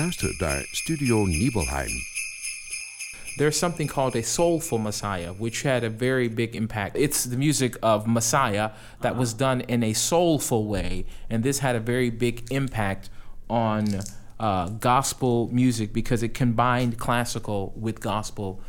Luistert 0.04 0.40
naar 0.40 0.68
Studio 0.72 1.26
Nibelheim. 1.26 1.92
There's 3.38 3.58
something 3.58 3.90
called 3.90 4.16
a 4.16 4.22
soulful 4.22 4.78
Messiah, 4.78 5.32
which 5.32 5.64
had 5.64 5.84
a 5.84 5.90
very 5.90 6.28
big 6.28 6.56
impact. 6.56 6.98
It's 6.98 7.24
the 7.24 7.38
music 7.38 7.78
of 7.82 8.06
Messiah 8.06 8.72
that 9.00 9.16
was 9.16 9.34
done 9.34 9.62
in 9.68 9.84
a 9.84 9.94
soulful 9.94 10.68
way, 10.68 11.06
and 11.30 11.44
this 11.44 11.60
had 11.60 11.76
a 11.76 11.80
very 11.80 12.10
big 12.12 12.52
impact 12.52 13.10
on 13.50 13.86
uh, 14.40 14.70
gospel 14.80 15.50
music 15.52 15.94
because 15.94 16.22
it 16.26 16.34
combined 16.34 16.98
classical 16.98 17.72
with 17.76 18.00
gospel. 18.00 18.60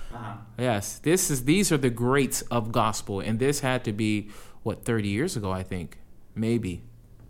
Yes, 0.57 1.01
this 1.01 1.31
is 1.31 1.45
these 1.45 1.73
are 1.73 1.81
the 1.81 1.91
greats 1.91 2.43
of 2.51 2.71
gospel, 2.71 3.21
and 3.21 3.39
this 3.39 3.61
had 3.61 3.83
to 3.85 3.93
be 3.93 4.29
what 4.63 4.85
30 4.85 5.09
years 5.09 5.37
ago, 5.37 5.51
I 5.51 5.65
think, 5.65 5.99
maybe. 6.35 6.83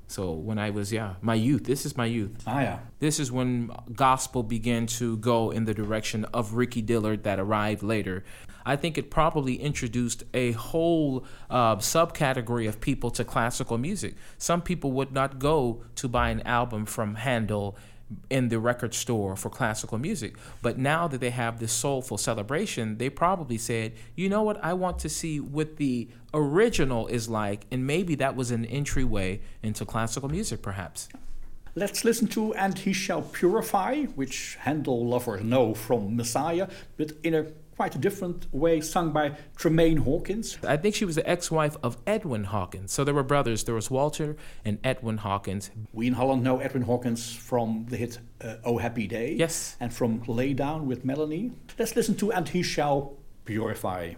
So 0.07 0.33
when 0.33 0.59
I 0.59 0.71
was 0.71 0.93
yeah, 0.93 1.15
my 1.23 1.35
youth. 1.35 1.65
This 1.65 1.87
is 1.87 1.97
my 1.97 2.07
youth. 2.07 2.43
Ah, 2.47 2.61
yeah. 2.61 2.79
This 3.01 3.19
is 3.19 3.33
when 3.33 3.71
gospel 3.95 4.43
began 4.43 4.87
to 4.99 5.17
go 5.19 5.51
in 5.51 5.65
the 5.65 5.75
direction 5.75 6.25
of 6.27 6.55
Ricky 6.55 6.83
Dillard 6.83 7.25
that 7.25 7.39
arrived 7.39 7.83
later. 7.83 8.25
I 8.67 8.77
think 8.77 8.97
it 8.97 9.11
probably 9.11 9.57
introduced 9.57 10.25
a 10.33 10.53
whole 10.53 11.25
uh, 11.51 11.77
subcategory 11.77 12.69
of 12.69 12.81
people 12.81 13.11
to 13.13 13.25
classical 13.25 13.77
music. 13.77 14.15
Some 14.39 14.63
people 14.63 14.93
would 14.93 15.13
not 15.13 15.39
go 15.39 15.83
to 15.97 16.09
buy 16.09 16.31
an 16.31 16.41
album 16.43 16.87
from 16.87 17.17
Handel 17.17 17.77
in 18.31 18.49
the 18.49 18.59
record 18.59 18.95
store 18.95 19.37
for 19.37 19.51
classical 19.51 19.99
music. 19.99 20.37
But 20.63 20.79
now 20.79 21.09
that 21.09 21.21
they 21.21 21.31
have 21.31 21.59
this 21.59 21.73
soulful 21.73 22.19
celebration, 22.19 22.99
they 22.99 23.11
probably 23.11 23.59
said, 23.59 23.93
you 24.15 24.29
know 24.29 24.43
what, 24.43 24.63
I 24.63 24.73
want 24.75 24.99
to 25.01 25.09
see 25.09 25.41
what 25.41 25.77
the 25.77 26.09
original 26.33 27.07
is 27.07 27.29
like. 27.29 27.67
And 27.71 27.87
maybe 27.87 28.15
that 28.17 28.37
was 28.37 28.51
an 28.51 28.65
entryway 28.67 29.41
into 29.63 29.85
classical 29.85 30.29
music, 30.29 30.63
perhaps. 30.63 31.09
Let's 31.77 32.05
listen 32.05 32.29
to 32.29 32.55
And 32.55 32.79
He 32.79 32.93
Shall 32.93 33.23
Purify, 33.23 34.05
which 34.05 34.57
Handel 34.61 35.07
lovers 35.07 35.43
know 35.43 35.75
from 35.75 36.15
Messiah, 36.15 36.69
but 36.97 37.13
in 37.25 37.35
a 37.35 37.47
quite 37.77 37.95
a 37.95 37.99
different 37.99 38.47
way, 38.53 38.81
sung 38.81 39.13
by 39.13 39.37
Tramaine 39.57 39.99
Hawkins. 39.99 40.59
I 40.67 40.77
think 40.77 40.95
she 40.95 41.05
was 41.05 41.17
the 41.17 41.29
ex-wife 41.29 41.77
of 41.83 41.97
Edwin 42.07 42.45
Hawkins. 42.45 42.93
So 42.93 43.05
there 43.05 43.15
were 43.15 43.23
brothers. 43.23 43.65
There 43.65 43.75
was 43.75 43.91
Walter 43.91 44.37
and 44.65 44.79
Edwin 44.85 45.19
Hawkins. 45.19 45.71
We 45.93 46.07
in 46.07 46.15
Holland 46.15 46.43
know 46.43 46.61
Edwin 46.61 46.83
Hawkins 46.83 47.35
from 47.35 47.87
the 47.89 47.97
hit 47.97 48.19
uh, 48.41 48.57
Oh 48.65 48.79
Happy 48.79 49.07
Day. 49.07 49.35
Yes. 49.35 49.77
And 49.81 49.93
from 49.93 50.23
Lay 50.27 50.55
Down 50.55 50.87
with 50.87 51.05
Melanie. 51.05 51.53
Let's 51.79 51.97
listen 51.97 52.15
to 52.17 52.33
And 52.33 52.49
He 52.49 52.63
Shall 52.63 53.17
Purify. 53.45 54.15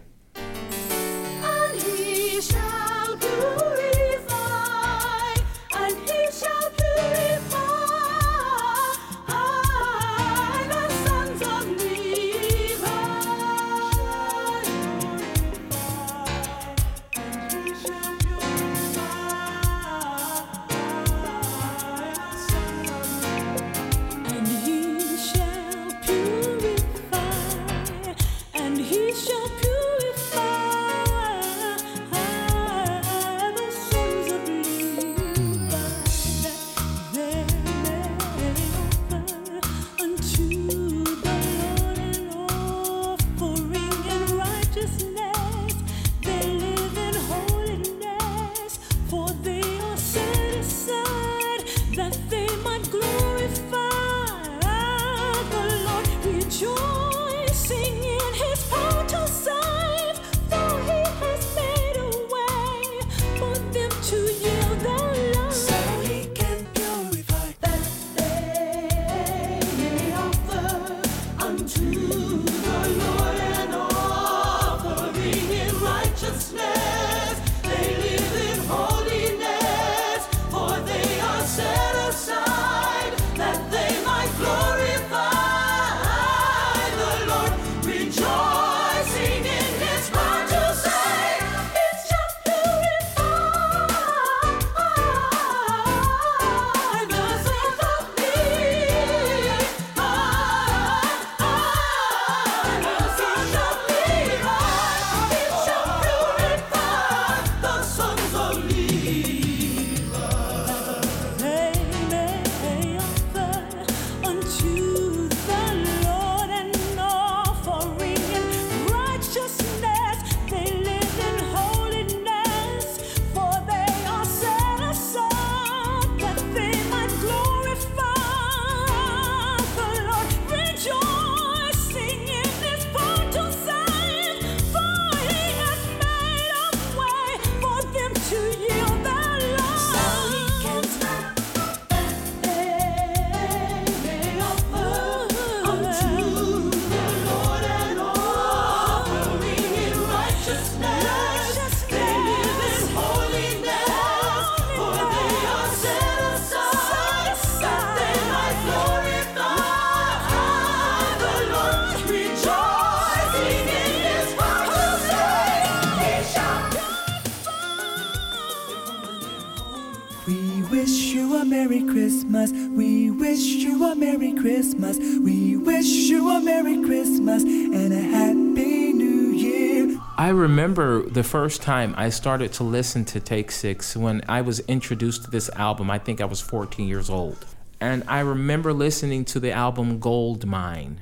Christmas. 174.77 175.19
We 175.19 175.57
wish 175.57 175.85
you 175.85 176.29
a 176.29 176.39
Merry 176.39 176.83
Christmas 176.83 177.41
and 177.43 177.91
a 177.91 177.99
Happy 177.99 178.93
New 178.93 179.31
Year. 179.31 179.99
I 180.17 180.29
remember 180.29 181.01
the 181.01 181.23
first 181.23 181.63
time 181.63 181.95
I 181.97 182.09
started 182.09 182.53
to 182.53 182.63
listen 182.63 183.03
to 183.05 183.19
Take 183.19 183.49
Six 183.49 183.97
when 183.97 184.23
I 184.27 184.41
was 184.41 184.59
introduced 184.61 185.25
to 185.25 185.31
this 185.31 185.49
album. 185.55 185.89
I 185.89 185.97
think 185.97 186.21
I 186.21 186.25
was 186.25 186.41
14 186.41 186.87
years 186.87 187.09
old. 187.09 187.43
And 187.79 188.03
I 188.07 188.19
remember 188.19 188.71
listening 188.71 189.25
to 189.25 189.39
the 189.39 189.51
album 189.51 189.99
Gold 189.99 190.45
Mine. 190.45 191.01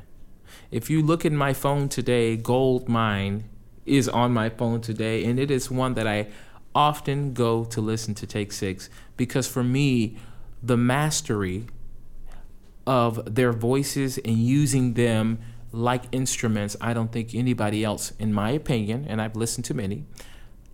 If 0.72 0.90
you 0.90 1.02
look 1.02 1.26
at 1.26 1.34
my 1.34 1.52
phone 1.52 1.90
today, 1.90 2.38
Gold 2.38 2.88
Mine 2.88 3.44
is 3.86 4.08
on 4.08 4.32
my 4.32 4.50
phone 4.50 4.80
today, 4.80 5.26
and 5.26 5.38
it 5.38 5.52
is 5.52 5.70
one 5.70 5.96
that 5.96 6.08
I 6.08 6.28
often 6.74 7.34
go 7.34 7.66
to 7.66 7.82
listen 7.82 8.16
to 8.16 8.26
Take 8.26 8.54
Six 8.54 8.90
because 9.18 9.50
for 9.50 9.66
me, 9.66 10.18
the 10.64 10.78
mastery 10.78 11.68
of 12.88 13.36
their 13.36 13.52
voices 13.52 14.18
and 14.20 14.38
using 14.38 14.94
them 14.94 15.40
like 15.72 16.04
instruments, 16.12 16.76
I 16.80 16.94
don't 16.94 17.12
think 17.12 17.36
anybody 17.36 17.84
else, 17.84 18.14
in 18.20 18.34
my 18.34 18.52
opinion, 18.52 19.06
and 19.08 19.22
I've 19.22 19.36
listened 19.36 19.66
to 19.66 19.74
many, 19.74 20.06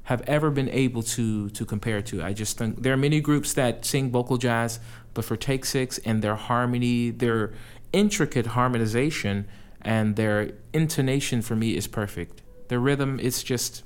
have 0.04 0.22
ever 0.28 0.52
been 0.52 0.70
able 0.70 1.04
to 1.04 1.50
to 1.50 1.66
compare 1.66 2.02
to. 2.04 2.24
I 2.24 2.34
just 2.34 2.58
think 2.58 2.84
there 2.84 2.94
are 2.94 2.98
many 2.98 3.22
groups 3.22 3.54
that 3.54 3.86
sing 3.86 4.12
vocal 4.12 4.38
jazz, 4.38 4.80
but 5.14 5.26
for 5.26 5.36
Take 5.36 5.66
Six 5.66 5.98
and 6.00 6.22
their 6.22 6.36
harmony, 6.36 7.10
their 7.12 7.54
intricate 7.94 8.48
harmonization, 8.48 9.48
and 9.82 10.16
their 10.16 10.52
intonation 10.74 11.42
for 11.42 11.56
me 11.56 11.76
is 11.76 11.88
perfect. 11.88 12.42
The 12.68 12.80
rhythm 12.80 13.20
is 13.20 13.44
just, 13.44 13.84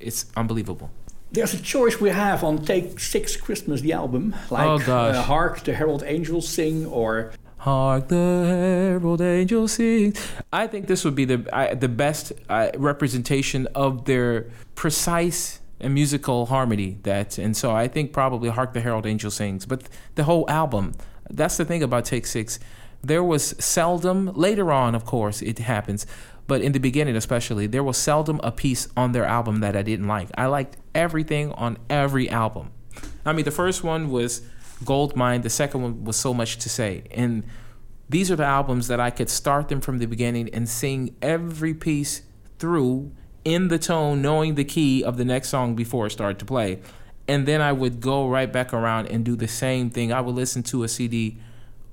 it's 0.00 0.26
unbelievable. 0.36 0.90
There's 1.32 1.54
a 1.54 1.60
choice 1.60 2.00
we 2.00 2.10
have 2.10 2.44
on 2.44 2.64
Take 2.64 3.00
Six 3.00 3.36
Christmas, 3.36 3.80
the 3.80 3.92
album, 3.92 4.34
like 4.50 4.88
Oh. 4.88 4.92
Uh, 4.92 5.22
Hark 5.22 5.64
the 5.64 5.74
Herald 5.74 6.02
Angels 6.06 6.48
Sing 6.48 6.86
or 6.86 7.32
Hark 7.64 8.08
the 8.08 8.44
herald 8.46 9.22
angels 9.22 9.72
sing. 9.72 10.14
I 10.52 10.66
think 10.66 10.86
this 10.86 11.02
would 11.02 11.14
be 11.14 11.24
the 11.24 11.48
I, 11.50 11.72
the 11.72 11.88
best 11.88 12.30
uh, 12.50 12.70
representation 12.76 13.66
of 13.74 14.04
their 14.04 14.50
precise 14.74 15.60
and 15.80 15.94
musical 15.94 16.44
harmony. 16.44 16.98
That 17.04 17.38
and 17.38 17.56
so 17.56 17.70
I 17.72 17.88
think 17.88 18.12
probably 18.12 18.50
Hark 18.50 18.74
the 18.74 18.82
Herald 18.82 19.06
Angel 19.06 19.30
Sings. 19.30 19.64
But 19.64 19.84
the 20.14 20.24
whole 20.24 20.44
album. 20.50 20.92
That's 21.30 21.56
the 21.56 21.64
thing 21.64 21.82
about 21.82 22.04
Take 22.04 22.26
Six. 22.26 22.60
There 23.02 23.24
was 23.24 23.54
seldom 23.58 24.26
later 24.34 24.70
on, 24.70 24.94
of 24.94 25.06
course, 25.06 25.40
it 25.40 25.58
happens, 25.58 26.06
but 26.46 26.60
in 26.60 26.72
the 26.72 26.78
beginning 26.78 27.16
especially, 27.16 27.66
there 27.66 27.82
was 27.82 27.96
seldom 27.96 28.40
a 28.44 28.52
piece 28.52 28.88
on 28.94 29.12
their 29.12 29.24
album 29.24 29.60
that 29.60 29.74
I 29.74 29.80
didn't 29.80 30.06
like. 30.06 30.28
I 30.36 30.46
liked 30.46 30.76
everything 30.94 31.50
on 31.52 31.78
every 31.88 32.28
album. 32.28 32.72
I 33.24 33.32
mean, 33.32 33.46
the 33.46 33.50
first 33.50 33.82
one 33.82 34.10
was 34.10 34.42
Gold 34.84 35.16
Mine. 35.16 35.42
The 35.42 35.50
second 35.50 35.82
one 35.82 36.04
was 36.04 36.16
So 36.16 36.32
Much 36.32 36.58
to 36.58 36.68
Say. 36.68 37.04
And 37.10 37.44
these 38.08 38.30
are 38.30 38.36
the 38.36 38.44
albums 38.44 38.88
that 38.88 39.00
I 39.00 39.10
could 39.10 39.28
start 39.28 39.68
them 39.68 39.80
from 39.80 39.98
the 39.98 40.06
beginning 40.06 40.48
and 40.52 40.68
sing 40.68 41.14
every 41.22 41.74
piece 41.74 42.22
through 42.58 43.12
in 43.44 43.68
the 43.68 43.78
tone, 43.78 44.22
knowing 44.22 44.54
the 44.54 44.64
key 44.64 45.04
of 45.04 45.16
the 45.16 45.24
next 45.24 45.48
song 45.50 45.74
before 45.74 46.06
it 46.06 46.10
started 46.10 46.38
to 46.38 46.44
play. 46.44 46.80
And 47.28 47.46
then 47.46 47.60
I 47.60 47.72
would 47.72 48.00
go 48.00 48.28
right 48.28 48.52
back 48.52 48.72
around 48.72 49.08
and 49.08 49.24
do 49.24 49.36
the 49.36 49.48
same 49.48 49.90
thing. 49.90 50.12
I 50.12 50.20
would 50.20 50.34
listen 50.34 50.62
to 50.64 50.82
a 50.82 50.88
CD 50.88 51.38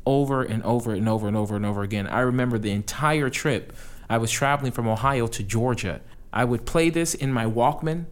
over 0.06 0.44
and 0.44 0.64
over 0.64 0.94
and 0.94 1.08
over 1.08 1.28
and 1.28 1.38
over 1.38 1.56
and 1.56 1.66
over 1.66 1.84
again. 1.84 2.08
I 2.08 2.22
remember 2.22 2.58
the 2.58 2.72
entire 2.72 3.30
trip. 3.30 3.74
I 4.10 4.18
was 4.18 4.32
traveling 4.32 4.72
from 4.72 4.88
Ohio 4.88 5.28
to 5.28 5.44
Georgia. 5.44 6.02
I 6.34 6.44
would 6.46 6.66
play 6.66 6.90
this 6.90 7.14
in 7.14 7.32
my 7.32 7.46
Walkman, 7.46 8.06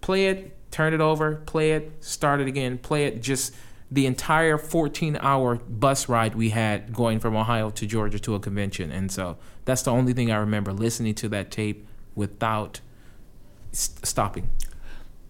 play 0.00 0.26
it, 0.26 0.56
turn 0.70 0.94
it 0.94 1.00
over, 1.00 1.36
play 1.36 1.72
it, 1.72 1.92
start 2.00 2.40
it 2.40 2.48
again, 2.48 2.78
play 2.78 3.04
it. 3.06 3.22
Just 3.22 3.54
the 3.92 4.06
entire 4.06 4.56
14 4.56 5.18
hour 5.20 5.56
bus 5.56 6.08
ride 6.08 6.34
we 6.34 6.48
had 6.48 6.94
going 6.94 7.20
from 7.20 7.36
Ohio 7.36 7.68
to 7.70 7.86
Georgia 7.86 8.18
to 8.20 8.34
a 8.34 8.40
convention. 8.40 8.90
And 8.90 9.12
so 9.12 9.36
that's 9.66 9.82
the 9.82 9.90
only 9.90 10.14
thing 10.14 10.30
I 10.32 10.36
remember 10.38 10.72
listening 10.72 11.14
to 11.16 11.28
that 11.28 11.50
tape 11.50 11.86
without 12.14 12.80
s- 13.72 13.94
stopping. 14.02 14.48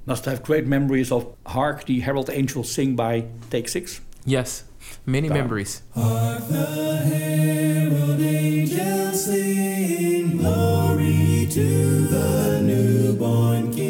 must 0.07 0.25
have 0.27 0.43
great 0.45 0.67
memories 0.67 1.11
of 1.11 1.35
Hark 1.47 1.87
the 1.87 2.01
Herald 2.01 2.31
Angels 2.31 2.71
Sing 2.71 2.95
by 2.97 3.27
Take 3.51 3.69
Six. 3.69 4.01
Yes, 4.25 4.65
many 5.07 5.29
Darn. 5.29 5.41
memories. 5.41 5.83
Hark 5.95 6.47
the 6.49 6.97
herald 7.11 8.21
angels 8.21 9.25
sing, 9.25 10.37
glory 10.39 11.47
to 11.51 12.07
the 12.15 12.61
newborn 12.63 13.73
King. 13.73 13.82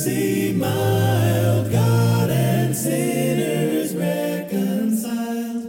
Mercy 0.00 0.54
mild, 0.54 1.70
God 1.70 2.30
and 2.30 2.74
sinners 2.74 3.94
reconciled. 3.94 5.64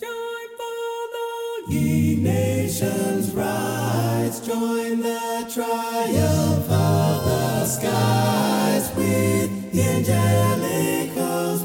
Joyful 0.00 0.96
the 1.14 1.74
ye 1.74 2.16
nations 2.16 3.30
rise, 3.32 4.40
join 4.40 5.00
the 5.00 5.50
triumph 5.52 6.70
of 6.70 7.24
the 7.26 7.66
skies 7.66 8.90
with 8.96 9.72
the 9.72 9.82
angelic 9.82 11.12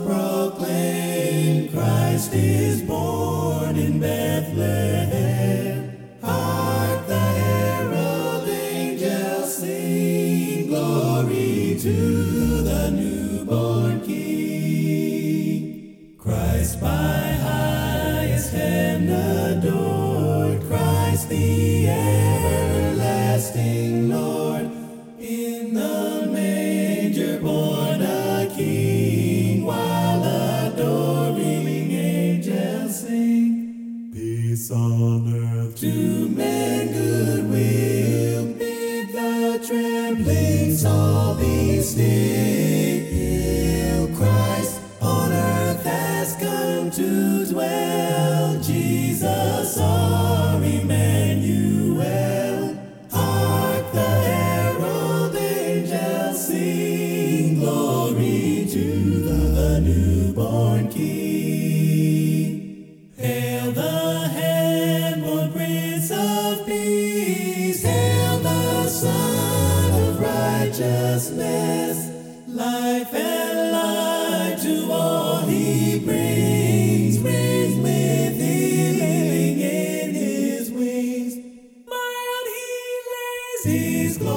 proclaim 0.05 1.69
Christ 1.69 2.33
is 2.33 2.81
born 2.81 3.77
in 3.77 3.97
Bethlehem. 3.97 4.98
To 11.89 12.61
the 12.61 12.91
newborn 12.91 14.01
King. 14.01 15.63
Christ 16.19 16.79
by 16.79 16.87
highest 17.47 18.53
heaven 18.53 19.09
adored, 19.09 20.61
Christ 20.67 21.29
the 21.29 21.68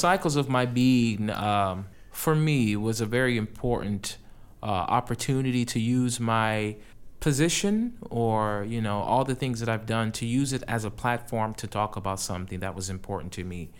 Cycles 0.00 0.36
of 0.36 0.48
My 0.48 0.64
Being, 0.64 1.28
um, 1.28 1.86
for 2.10 2.34
me, 2.34 2.74
was 2.74 3.02
a 3.02 3.06
very 3.06 3.36
important 3.36 4.16
uh, 4.62 4.66
opportunity 4.66 5.66
to 5.66 5.78
use 5.78 6.18
my 6.18 6.76
position 7.20 7.98
or 8.08 8.64
you 8.66 8.80
know 8.80 9.00
all 9.00 9.24
the 9.24 9.34
things 9.34 9.60
that 9.60 9.68
I've 9.68 9.84
done 9.84 10.10
to 10.12 10.24
use 10.24 10.54
it 10.54 10.62
as 10.66 10.86
a 10.86 10.90
platform 10.90 11.52
to 11.52 11.66
talk 11.66 11.96
about 11.96 12.18
something 12.18 12.60
that 12.60 12.74
was 12.74 12.88
important 12.88 13.30
to 13.34 13.44
me. 13.44 13.72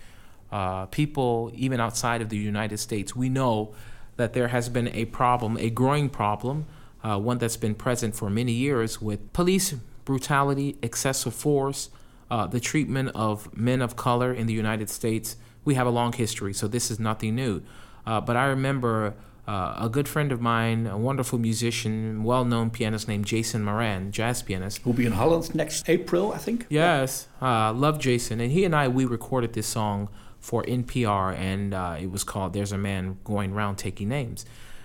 Uh, 0.52 0.84
people, 0.86 1.50
even 1.54 1.80
outside 1.80 2.20
of 2.20 2.28
the 2.28 2.36
United 2.36 2.76
States, 2.76 3.16
we 3.16 3.30
know 3.30 3.72
that 4.16 4.34
there 4.34 4.48
has 4.48 4.68
been 4.68 4.88
a 4.88 5.06
problem, 5.06 5.56
a 5.56 5.70
growing 5.70 6.10
problem, 6.10 6.66
uh, 7.02 7.18
one 7.18 7.38
that's 7.38 7.56
been 7.56 7.74
present 7.74 8.14
for 8.14 8.28
many 8.28 8.52
years 8.52 9.00
with 9.00 9.32
police 9.32 9.72
brutality, 10.04 10.76
excessive 10.82 11.34
force, 11.34 11.88
uh, 12.30 12.46
the 12.46 12.60
treatment 12.60 13.08
of 13.14 13.56
men 13.56 13.80
of 13.80 13.96
color 13.96 14.34
in 14.34 14.46
the 14.46 14.52
United 14.52 14.90
States. 14.90 15.36
We 15.64 15.74
have 15.74 15.86
a 15.86 15.90
long 15.90 16.12
history, 16.12 16.52
so 16.52 16.68
this 16.68 16.90
is 16.90 16.98
nothing 16.98 17.34
new. 17.34 17.62
Uh, 18.06 18.20
but 18.20 18.36
I 18.36 18.46
remember 18.46 19.14
uh, 19.46 19.74
a 19.78 19.88
good 19.88 20.06
friend 20.08 20.32
of 20.32 20.40
mine, 20.40 20.86
a 20.86 20.96
wonderful 20.96 21.38
musician, 21.38 22.22
well 22.22 22.44
known 22.44 22.70
pianist 22.70 23.08
named 23.08 23.26
Jason 23.26 23.64
Moran, 23.64 24.12
jazz 24.12 24.42
pianist. 24.42 24.82
Who 24.82 24.90
will 24.90 24.96
be 24.96 25.06
in 25.06 25.12
Holland 25.12 25.54
next 25.54 25.88
April, 25.88 26.32
I 26.32 26.38
think. 26.38 26.66
Yes, 26.68 27.28
uh, 27.42 27.72
love 27.72 27.98
Jason. 27.98 28.40
And 28.40 28.52
he 28.52 28.64
and 28.64 28.74
I, 28.74 28.88
we 28.88 29.04
recorded 29.04 29.52
this 29.52 29.66
song 29.66 30.08
for 30.38 30.62
NPR, 30.64 31.36
and 31.36 31.74
uh, 31.74 31.96
it 32.00 32.10
was 32.10 32.24
called 32.24 32.52
There's 32.52 32.72
a 32.72 32.78
Man 32.78 33.18
Going 33.24 33.52
Round 33.52 33.76
Taking 33.76 34.08
Names. 34.08 34.44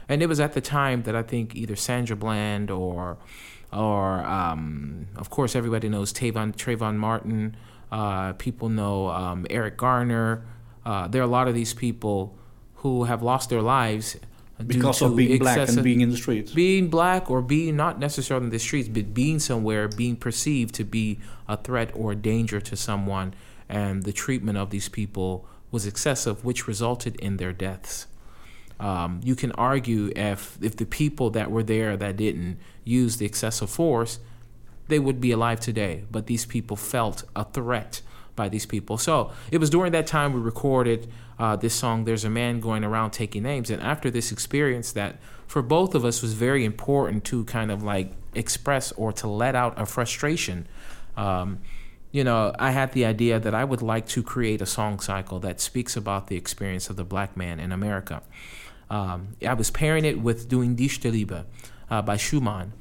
And 0.10 0.22
it 0.22 0.28
was 0.28 0.40
at 0.40 0.54
the 0.54 0.62
time 0.62 1.04
that 1.04 1.16
I 1.16 1.24
think 1.24 1.56
either 1.56 1.76
Sandra 1.76 2.16
Bland 2.16 2.70
or, 2.70 3.18
or 3.72 4.20
um, 4.26 5.08
of 5.16 5.30
course, 5.30 5.56
everybody 5.56 5.90
knows 5.90 6.12
Tavon, 6.14 6.56
Trayvon 6.56 6.96
Martin. 6.98 7.56
Uh, 7.92 8.34
people 8.34 8.70
know 8.70 9.10
um, 9.10 9.46
Eric 9.50 9.78
Garner. 9.78 10.44
Uh, 10.86 11.08
there 11.08 11.22
are 11.22 11.26
a 11.26 11.36
lot 11.40 11.48
of 11.48 11.56
these 11.56 11.74
people 11.74 12.36
who 12.76 13.06
have 13.06 13.24
lost 13.24 13.50
their 13.50 13.62
lives 13.62 14.18
Because 14.66 15.02
of 15.02 15.16
being 15.16 15.40
black 15.40 15.68
and 15.68 15.84
being 15.84 16.02
in 16.02 16.12
the 16.12 16.18
streets. 16.18 16.52
being 16.52 16.88
black 16.90 17.30
or 17.30 17.42
being 17.42 17.76
not 17.76 18.00
necessarily 18.00 18.46
in 18.46 18.52
the 18.52 18.60
streets, 18.60 18.88
but 18.88 19.14
being 19.14 19.40
somewhere, 19.40 19.88
being 19.88 20.16
perceived 20.16 20.76
to 20.76 20.84
be 20.84 21.20
a 21.48 21.58
threat 21.58 21.92
or 21.96 22.12
a 22.12 22.16
danger 22.16 22.62
to 22.62 22.76
someone, 22.76 23.34
and 23.68 24.04
the 24.04 24.14
treatment 24.14 24.58
of 24.58 24.70
these 24.70 24.88
people 24.88 25.46
was 25.72 25.86
excessive, 25.88 26.46
which 26.46 26.68
resulted 26.68 27.16
in 27.18 27.38
their 27.38 27.52
deaths. 27.52 28.08
Um, 28.80 29.22
you 29.24 29.36
can 29.36 29.52
argue 29.54 30.12
if 30.16 30.58
if 30.62 30.76
the 30.76 30.86
people 30.86 31.30
that 31.32 31.50
were 31.50 31.64
there 31.64 31.98
that 31.98 32.18
didn't 32.18 32.58
use 32.84 33.18
the 33.18 33.26
excessive 33.26 33.70
force, 33.70 34.20
they 34.88 35.00
would 35.00 35.20
be 35.20 35.32
alive 35.32 35.60
today. 35.60 36.04
But 36.12 36.28
these 36.28 36.46
people 36.46 36.78
felt 36.78 37.24
a 37.36 37.46
threat 37.46 38.02
by 38.36 38.50
these 38.50 38.66
people. 38.66 38.98
So 38.98 39.32
it 39.52 39.60
was 39.60 39.70
during 39.70 39.92
that 39.94 40.08
time 40.08 40.34
we 40.34 40.40
recorded 40.40 41.12
uh, 41.38 41.56
this 41.56 41.74
song, 41.74 42.06
There's 42.06 42.24
a 42.24 42.30
Man 42.30 42.60
Going 42.60 42.84
Around 42.84 43.12
Taking 43.12 43.44
Names. 43.44 43.70
And 43.70 43.82
after 43.82 44.10
this 44.10 44.32
experience, 44.32 44.92
that 44.94 45.18
for 45.48 45.62
both 45.62 45.96
of 45.96 46.06
us 46.06 46.22
was 46.22 46.34
very 46.34 46.66
important 46.66 47.24
to 47.26 47.44
kind 47.46 47.72
of 47.72 47.84
like 47.84 48.12
express 48.34 48.92
or 48.94 49.12
to 49.14 49.28
let 49.28 49.56
out 49.56 49.80
a 49.80 49.86
frustration. 49.86 50.68
Um, 51.18 51.60
you 52.12 52.24
know, 52.24 52.54
I 52.58 52.72
had 52.72 52.94
the 52.94 53.06
idea 53.06 53.40
that 53.40 53.54
I 53.54 53.66
would 53.66 53.82
like 53.82 54.08
to 54.10 54.24
create 54.24 54.62
a 54.62 54.66
song 54.66 55.00
cycle 55.00 55.40
that 55.42 55.60
speaks 55.60 55.98
about 55.98 56.28
the 56.28 56.38
experience 56.38 56.90
of 56.90 56.96
the 56.96 57.04
black 57.04 57.36
man 57.36 57.60
in 57.60 57.72
America. 57.72 58.22
Um, 58.90 59.36
I 59.46 59.54
was 59.54 59.70
pairing 59.72 60.06
it 60.06 60.22
with 60.22 60.48
doing 60.48 60.76
Dichterliebe 60.76 61.44
uh, 61.90 62.02
by 62.02 62.18
Schumann 62.18 62.74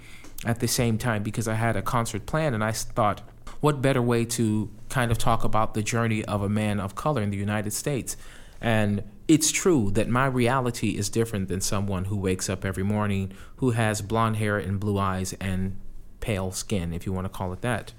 at 0.45 0.61
the 0.61 0.69
same 0.69 0.99
time 0.99 1.23
because 1.23 1.49
I 1.49 1.55
had 1.55 1.77
a 1.77 1.83
concert 1.83 2.27
planned 2.27 2.55
and 2.55 2.63
I 2.63 2.73
thought, 2.73 3.23
what 3.65 3.81
better 3.81 4.03
way 4.03 4.27
to 4.27 4.71
kind 4.91 5.11
of 5.11 5.17
talk 5.17 5.43
about 5.43 5.73
the 5.73 5.83
journey 5.83 6.23
of 6.27 6.43
a 6.43 6.49
man 6.51 6.79
of 6.79 6.95
color 6.95 7.23
in 7.23 7.31
the 7.31 7.37
United 7.39 7.73
States? 7.73 8.15
And 8.61 9.03
it's 9.27 9.51
true 9.51 9.91
that 9.93 10.07
my 10.07 10.27
reality 10.27 10.99
is 10.99 11.09
different 11.09 11.49
than 11.49 11.63
someone 11.63 12.05
who 12.05 12.17
wakes 12.19 12.51
up 12.51 12.63
every 12.63 12.83
morning 12.83 13.33
who 13.57 13.71
has 13.71 14.03
blonde 14.03 14.37
hair 14.37 14.59
and 14.59 14.79
blue 14.79 14.99
eyes 14.99 15.33
and 15.41 15.79
pale 16.21 16.53
skin, 16.53 16.93
if 16.93 17.07
you 17.07 17.13
want 17.15 17.25
to 17.25 17.31
call 17.31 17.55
it 17.55 17.63
that. 17.63 17.95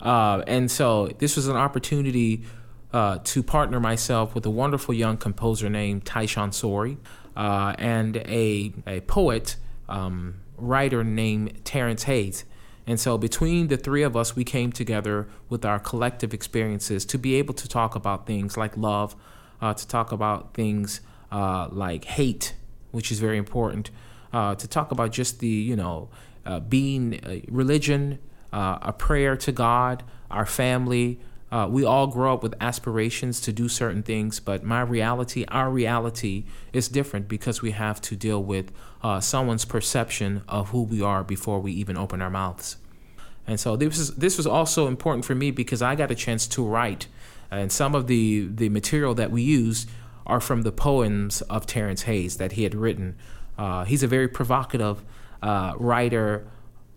Uh, 0.00 0.44
and 0.46 0.70
so 0.70 1.08
this 1.18 1.34
was 1.34 1.48
an 1.48 1.56
opportunity 1.56 2.44
uh, 2.92 3.18
to 3.24 3.42
partner 3.42 3.80
myself 3.80 4.32
with 4.32 4.46
a 4.46 4.50
wonderful 4.50 4.94
young 4.94 5.16
composer 5.16 5.68
named 5.68 6.04
Tyshawn 6.04 6.54
Sorey 6.54 6.98
uh, 7.36 7.74
and 7.78 8.18
a, 8.18 8.72
a 8.86 9.00
poet, 9.00 9.56
um, 9.88 10.36
writer 10.56 11.02
named 11.02 11.64
Terrence 11.64 12.04
Hayes. 12.04 12.44
And 12.86 12.98
so 12.98 13.18
between 13.18 13.68
the 13.68 13.76
three 13.76 14.02
of 14.02 14.16
us, 14.16 14.34
we 14.34 14.44
came 14.44 14.72
together 14.72 15.28
with 15.48 15.64
our 15.64 15.78
collective 15.78 16.34
experiences 16.34 17.04
to 17.06 17.18
be 17.18 17.34
able 17.36 17.54
to 17.54 17.68
talk 17.68 17.94
about 17.94 18.26
things 18.26 18.56
like 18.56 18.76
love, 18.76 19.14
uh, 19.60 19.74
to 19.74 19.86
talk 19.86 20.12
about 20.12 20.54
things 20.54 21.00
uh, 21.30 21.68
like 21.70 22.04
hate, 22.04 22.54
which 22.90 23.12
is 23.12 23.20
very 23.20 23.38
important, 23.38 23.90
uh, 24.32 24.54
to 24.54 24.66
talk 24.66 24.90
about 24.90 25.12
just 25.12 25.40
the, 25.40 25.48
you 25.48 25.76
know, 25.76 26.08
uh, 26.46 26.60
being 26.60 27.44
religion, 27.48 28.18
uh, 28.52 28.78
a 28.82 28.92
prayer 28.92 29.36
to 29.36 29.52
God, 29.52 30.02
our 30.30 30.46
family. 30.46 31.20
Uh, 31.52 31.66
we 31.68 31.84
all 31.84 32.06
grow 32.06 32.34
up 32.34 32.42
with 32.42 32.54
aspirations 32.60 33.40
to 33.40 33.52
do 33.52 33.68
certain 33.68 34.02
things, 34.02 34.38
but 34.40 34.62
my 34.62 34.80
reality, 34.80 35.44
our 35.48 35.68
reality, 35.68 36.44
is 36.72 36.88
different 36.88 37.28
because 37.28 37.60
we 37.60 37.72
have 37.72 38.00
to 38.00 38.16
deal 38.16 38.42
with 38.42 38.72
uh, 39.02 39.20
someone's 39.20 39.64
perception 39.64 40.42
of 40.48 40.70
who 40.70 40.82
we 40.82 41.02
are 41.02 41.24
before 41.24 41.60
we 41.60 41.72
even 41.72 41.96
open 41.96 42.20
our 42.20 42.30
mouths. 42.30 42.76
And 43.46 43.58
so 43.58 43.76
this 43.76 43.98
is 43.98 44.14
this 44.16 44.36
was 44.36 44.46
also 44.46 44.86
important 44.86 45.24
for 45.24 45.34
me 45.34 45.50
because 45.50 45.82
I 45.82 45.94
got 45.94 46.10
a 46.10 46.14
chance 46.14 46.46
to 46.48 46.64
write, 46.64 47.08
and 47.50 47.72
some 47.72 47.94
of 47.94 48.06
the 48.06 48.48
the 48.48 48.68
material 48.68 49.14
that 49.14 49.30
we 49.30 49.42
used 49.42 49.88
are 50.26 50.40
from 50.40 50.62
the 50.62 50.72
poems 50.72 51.42
of 51.42 51.66
Terrence 51.66 52.02
Hayes 52.02 52.36
that 52.36 52.52
he 52.52 52.62
had 52.62 52.74
written. 52.74 53.16
Uh, 53.58 53.84
he's 53.84 54.02
a 54.02 54.06
very 54.06 54.28
provocative 54.28 55.02
uh, 55.42 55.74
writer, 55.76 56.46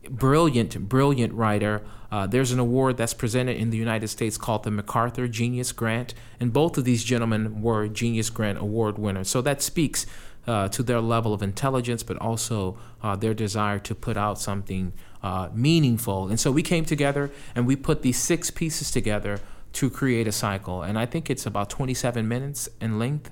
brilliant, 0.10 0.88
brilliant 0.88 1.34
writer. 1.34 1.82
Uh, 2.12 2.28
there's 2.28 2.52
an 2.52 2.60
award 2.60 2.96
that's 2.98 3.14
presented 3.14 3.58
in 3.58 3.72
the 3.72 3.78
United 3.78 4.08
States 4.08 4.38
called 4.38 4.64
the 4.64 4.70
MacArthur 4.70 5.28
Genius 5.28 5.72
Grant, 5.72 6.14
and 6.40 6.54
both 6.54 6.78
of 6.78 6.84
these 6.84 7.04
gentlemen 7.04 7.64
were 7.64 7.88
Genius 7.88 8.30
Grant 8.30 8.60
Award 8.60 9.00
winners. 9.00 9.30
So 9.30 9.42
that 9.42 9.64
speaks 9.64 10.06
uh, 10.46 10.68
to 10.70 10.84
their 10.84 11.00
level 11.00 11.34
of 11.34 11.42
intelligence, 11.42 12.04
but 12.04 12.18
also 12.18 12.78
uh, 13.02 13.16
their 13.16 13.34
desire 13.34 13.80
to 13.80 13.96
put 13.96 14.18
out 14.18 14.40
something 14.40 14.94
uh, 15.22 15.50
meaningful. 15.54 16.28
And 16.28 16.40
so 16.40 16.52
we 16.52 16.62
came 16.62 16.86
together 16.86 17.32
and 17.56 17.66
we 17.66 17.76
put 17.76 18.02
these 18.02 18.18
six 18.18 18.52
pieces 18.52 18.92
together 18.92 19.40
to 19.74 19.90
create 19.90 20.28
a 20.28 20.32
cycle. 20.32 20.84
And 20.84 21.00
I 21.00 21.06
think 21.06 21.30
it's 21.30 21.46
about 21.46 21.70
27 21.70 22.28
minutes 22.28 22.70
in 22.82 23.00
length. 23.00 23.32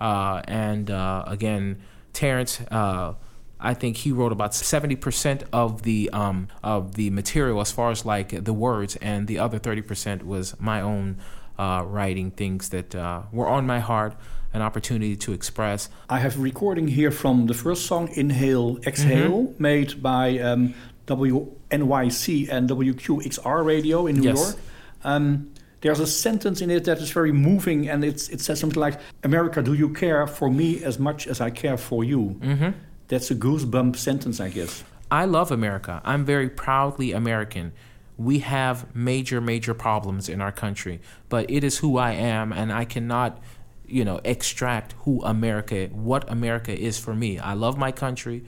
Uh, 0.00 0.42
and 0.46 0.90
uh, 0.90 1.24
again, 1.26 1.80
Terrence, 2.12 2.60
uh, 2.70 3.14
I 3.60 3.74
think 3.74 3.98
he 3.98 4.12
wrote 4.12 4.32
about 4.32 4.52
70% 4.52 5.44
of 5.52 5.82
the 5.82 6.10
um, 6.12 6.46
of 6.62 6.94
the 6.94 7.10
material 7.10 7.60
as 7.60 7.72
far 7.72 7.90
as 7.90 8.04
like 8.04 8.44
the 8.44 8.52
words, 8.52 8.94
and 8.96 9.26
the 9.26 9.40
other 9.40 9.58
30% 9.58 10.22
was 10.22 10.54
my 10.60 10.80
own 10.80 11.16
writing 11.58 12.30
things 12.30 12.68
that 12.68 12.94
were 13.32 13.48
on 13.48 13.66
my 13.66 13.80
heart, 13.80 14.14
an 14.52 14.62
opportunity 14.62 15.14
to 15.16 15.32
express. 15.32 15.88
I 16.08 16.18
have 16.20 16.36
a 16.36 16.40
recording 16.40 16.88
here 16.88 17.10
from 17.10 17.46
the 17.46 17.54
first 17.54 17.86
song, 17.86 18.08
Inhale, 18.14 18.78
Exhale, 18.86 19.42
Mm-hmm. 19.48 19.62
made 19.62 20.02
by 20.02 20.38
um, 20.38 20.74
WNYC 21.06 22.48
and 22.50 22.68
WQXR 22.68 23.64
radio 23.64 24.06
in 24.06 24.16
New 24.16 24.22
Yes. 24.28 24.36
York. 24.38 24.56
Um, 25.04 25.50
there's 25.80 26.00
a 26.00 26.06
sentence 26.06 26.60
in 26.60 26.70
it 26.70 26.84
that 26.84 26.98
is 26.98 27.10
very 27.10 27.30
moving, 27.32 27.88
and 27.88 28.04
it's, 28.04 28.28
it 28.30 28.40
says 28.40 28.58
something 28.58 28.80
like, 28.80 28.98
America, 29.22 29.62
do 29.62 29.74
you 29.74 29.90
care 29.90 30.26
for 30.26 30.50
me 30.50 30.82
as 30.82 30.98
much 30.98 31.26
as 31.28 31.40
I 31.40 31.50
care 31.50 31.76
for 31.76 32.02
you? 32.02 32.36
Mm-hmm. 32.40 32.70
That's 33.06 33.30
a 33.30 33.34
goosebump 33.36 33.96
sentence, 33.96 34.40
I 34.40 34.48
guess. 34.48 34.82
I 35.10 35.24
love 35.24 35.52
America. 35.52 36.02
I'm 36.04 36.24
very 36.24 36.48
proudly 36.50 37.12
American. 37.12 37.72
We 38.16 38.40
have 38.40 38.92
major, 38.94 39.40
major 39.40 39.72
problems 39.72 40.28
in 40.28 40.40
our 40.40 40.50
country, 40.52 41.00
but 41.28 41.48
it 41.48 41.62
is 41.62 41.78
who 41.78 41.96
I 41.96 42.12
am, 42.12 42.52
and 42.52 42.72
I 42.72 42.84
cannot, 42.84 43.40
you 43.88 44.04
know, 44.04 44.20
extract 44.24 44.94
who 45.00 45.22
America, 45.22 45.88
what 45.92 46.30
America 46.30 46.78
is 46.78 46.98
for 46.98 47.14
me. 47.14 47.38
I 47.38 47.54
love 47.54 47.78
my 47.78 47.92
country 47.92 48.44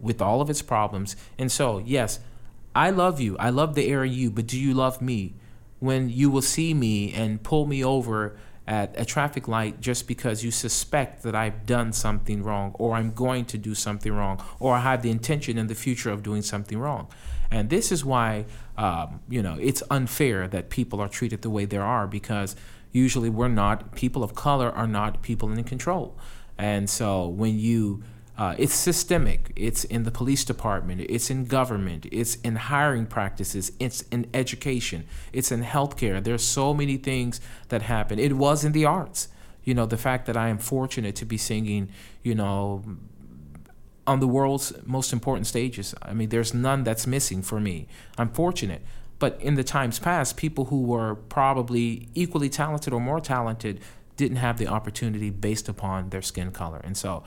with 0.00 0.20
all 0.20 0.40
of 0.40 0.50
its 0.50 0.62
problems. 0.62 1.16
And 1.38 1.50
so, 1.50 1.78
yes, 1.78 2.20
I 2.74 2.90
love 2.90 3.20
you. 3.20 3.36
I 3.38 3.50
love 3.50 3.74
the 3.74 3.88
air 3.88 4.04
you, 4.04 4.30
but 4.30 4.46
do 4.46 4.58
you 4.58 4.74
love 4.74 5.00
me? 5.00 5.34
When 5.78 6.08
you 6.08 6.30
will 6.30 6.42
see 6.42 6.74
me 6.74 7.12
and 7.12 7.42
pull 7.42 7.66
me 7.66 7.84
over 7.84 8.36
at 8.66 8.98
a 8.98 9.04
traffic 9.04 9.46
light 9.46 9.80
just 9.80 10.08
because 10.08 10.42
you 10.42 10.50
suspect 10.50 11.22
that 11.22 11.34
I've 11.34 11.66
done 11.66 11.92
something 11.92 12.42
wrong 12.42 12.74
or 12.78 12.94
I'm 12.94 13.12
going 13.12 13.44
to 13.46 13.58
do 13.58 13.74
something 13.74 14.12
wrong 14.12 14.42
or 14.58 14.74
I 14.74 14.80
have 14.80 15.02
the 15.02 15.10
intention 15.10 15.58
in 15.58 15.66
the 15.66 15.74
future 15.74 16.10
of 16.10 16.22
doing 16.22 16.42
something 16.42 16.78
wrong. 16.78 17.08
And 17.50 17.68
this 17.68 17.92
is 17.92 18.04
why, 18.04 18.46
um, 18.78 19.20
you 19.28 19.42
know, 19.42 19.56
it's 19.60 19.82
unfair 19.90 20.48
that 20.48 20.70
people 20.70 21.00
are 21.00 21.08
treated 21.08 21.42
the 21.42 21.50
way 21.50 21.66
they 21.66 21.76
are 21.76 22.06
because 22.06 22.56
usually 22.94 23.28
we're 23.28 23.48
not, 23.48 23.94
people 23.94 24.22
of 24.22 24.34
color 24.34 24.70
are 24.70 24.86
not 24.86 25.20
people 25.20 25.52
in 25.52 25.62
control. 25.64 26.16
And 26.56 26.88
so 26.88 27.28
when 27.28 27.58
you, 27.58 28.02
uh, 28.38 28.54
it's 28.58 28.74
systemic. 28.74 29.52
It's 29.54 29.84
in 29.84 30.04
the 30.04 30.10
police 30.10 30.44
department. 30.44 31.02
It's 31.02 31.30
in 31.30 31.44
government. 31.44 32.06
It's 32.10 32.36
in 32.36 32.56
hiring 32.56 33.06
practices. 33.06 33.70
It's 33.78 34.02
in 34.10 34.26
education. 34.34 35.04
It's 35.32 35.52
in 35.52 35.62
healthcare. 35.62 36.22
There's 36.22 36.42
so 36.42 36.74
many 36.74 36.96
things 36.96 37.40
that 37.68 37.82
happen. 37.82 38.18
It 38.18 38.32
was 38.32 38.64
in 38.64 38.72
the 38.72 38.86
arts. 38.86 39.28
You 39.62 39.74
know, 39.74 39.86
the 39.86 39.96
fact 39.96 40.26
that 40.26 40.36
I 40.36 40.48
am 40.48 40.58
fortunate 40.58 41.14
to 41.16 41.24
be 41.24 41.36
singing, 41.36 41.90
you 42.22 42.34
know, 42.34 42.82
on 44.06 44.20
the 44.20 44.28
world's 44.28 44.72
most 44.84 45.12
important 45.12 45.46
stages. 45.46 45.94
I 46.02 46.12
mean, 46.12 46.28
there's 46.28 46.52
none 46.52 46.84
that's 46.84 47.06
missing 47.06 47.40
for 47.40 47.60
me. 47.60 47.86
I'm 48.18 48.30
fortunate. 48.30 48.82
But 49.24 49.40
in 49.40 49.54
the 49.54 49.64
times 49.64 49.98
past, 49.98 50.36
people 50.36 50.66
who 50.66 50.82
were 50.82 51.14
probably 51.14 52.10
equally 52.12 52.50
talented 52.50 52.92
or 52.92 53.00
more 53.00 53.20
talented 53.20 53.80
didn't 54.18 54.36
have 54.36 54.58
the 54.58 54.68
opportunity 54.68 55.30
based 55.30 55.66
upon 55.66 56.10
their 56.10 56.20
skin 56.20 56.50
color. 56.50 56.82
And 56.84 56.94
so, 56.94 57.24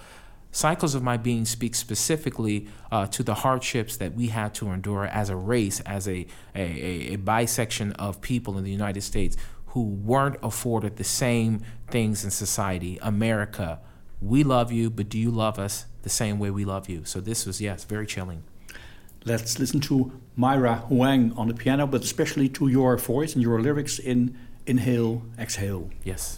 Cycles 0.51 0.93
of 0.93 1.01
My 1.01 1.17
Being 1.17 1.43
speaks 1.45 1.79
specifically 1.79 2.67
uh, 2.91 3.07
to 3.07 3.23
the 3.23 3.33
hardships 3.33 3.97
that 3.97 4.13
we 4.13 4.27
had 4.27 4.53
to 4.60 4.69
endure 4.69 5.05
as 5.05 5.31
a 5.31 5.36
race, 5.36 5.79
as 5.88 6.07
a, 6.07 6.27
a, 6.53 6.62
a, 6.62 7.13
a 7.13 7.15
bisection 7.15 7.93
of 7.93 8.21
people 8.21 8.60
in 8.60 8.63
the 8.63 8.69
United 8.69 9.01
States 9.01 9.36
who 9.69 9.81
weren't 9.81 10.38
afforded 10.43 10.97
the 10.97 11.03
same 11.03 11.63
things 11.89 12.23
in 12.23 12.29
society. 12.29 12.99
America, 13.01 13.79
we 14.21 14.43
love 14.43 14.71
you, 14.71 14.91
but 14.91 15.10
do 15.10 15.17
you 15.17 15.31
love 15.31 15.57
us 15.57 15.88
the 16.03 16.10
same 16.10 16.38
way 16.38 16.51
we 16.51 16.63
love 16.63 16.88
you? 16.88 17.05
So 17.05 17.19
this 17.19 17.47
was, 17.47 17.60
yes, 17.60 17.86
very 17.86 18.05
chilling. 18.05 18.43
Let's 19.25 19.60
listen 19.60 19.80
to 19.82 20.12
Myra 20.36 20.75
Huang 20.88 21.34
on 21.36 21.47
the 21.47 21.53
piano, 21.53 21.88
but 21.88 22.03
especially 22.03 22.47
to 22.49 22.67
your 22.67 22.97
voice 22.97 23.34
and 23.34 23.43
your 23.43 23.62
lyrics 23.62 23.99
in 23.99 24.38
Inhale, 24.65 25.23
Exhale. 25.38 25.89
Yes. 26.03 26.38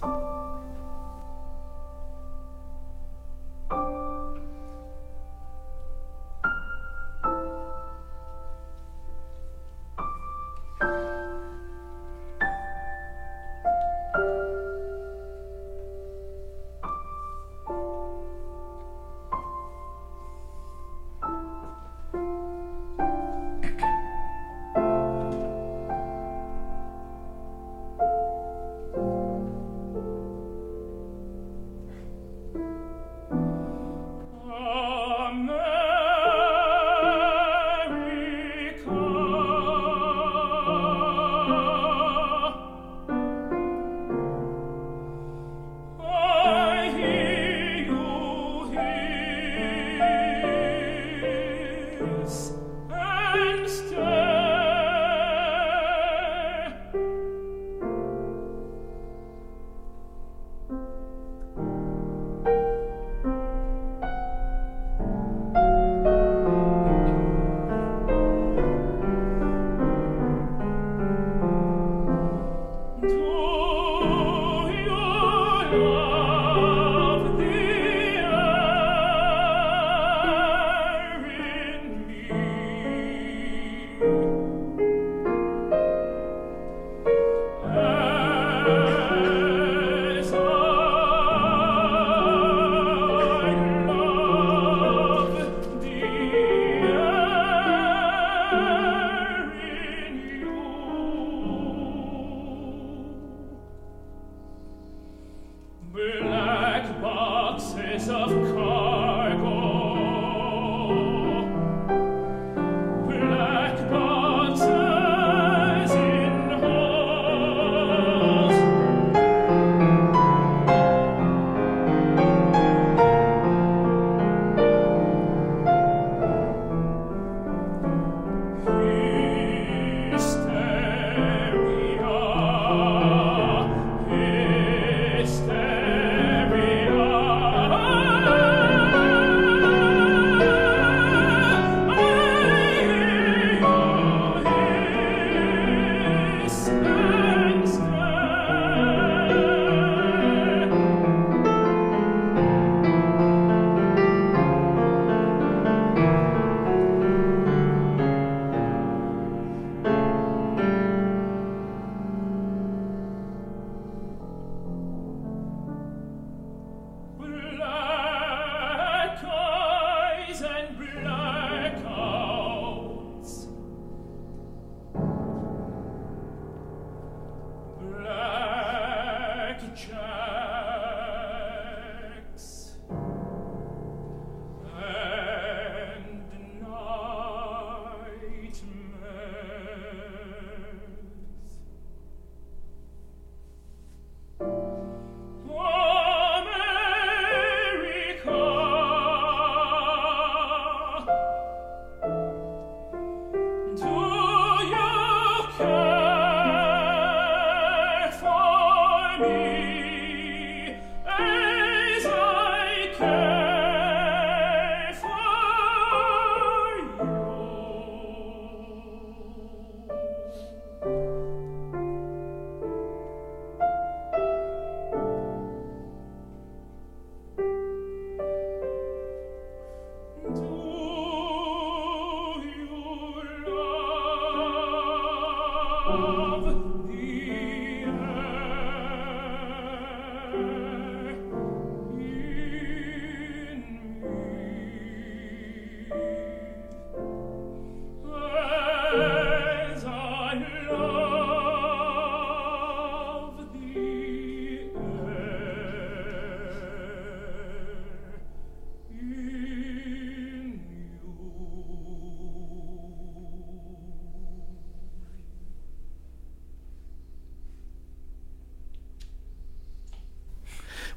Cäsar 107.80 108.28
kam, 108.28 108.99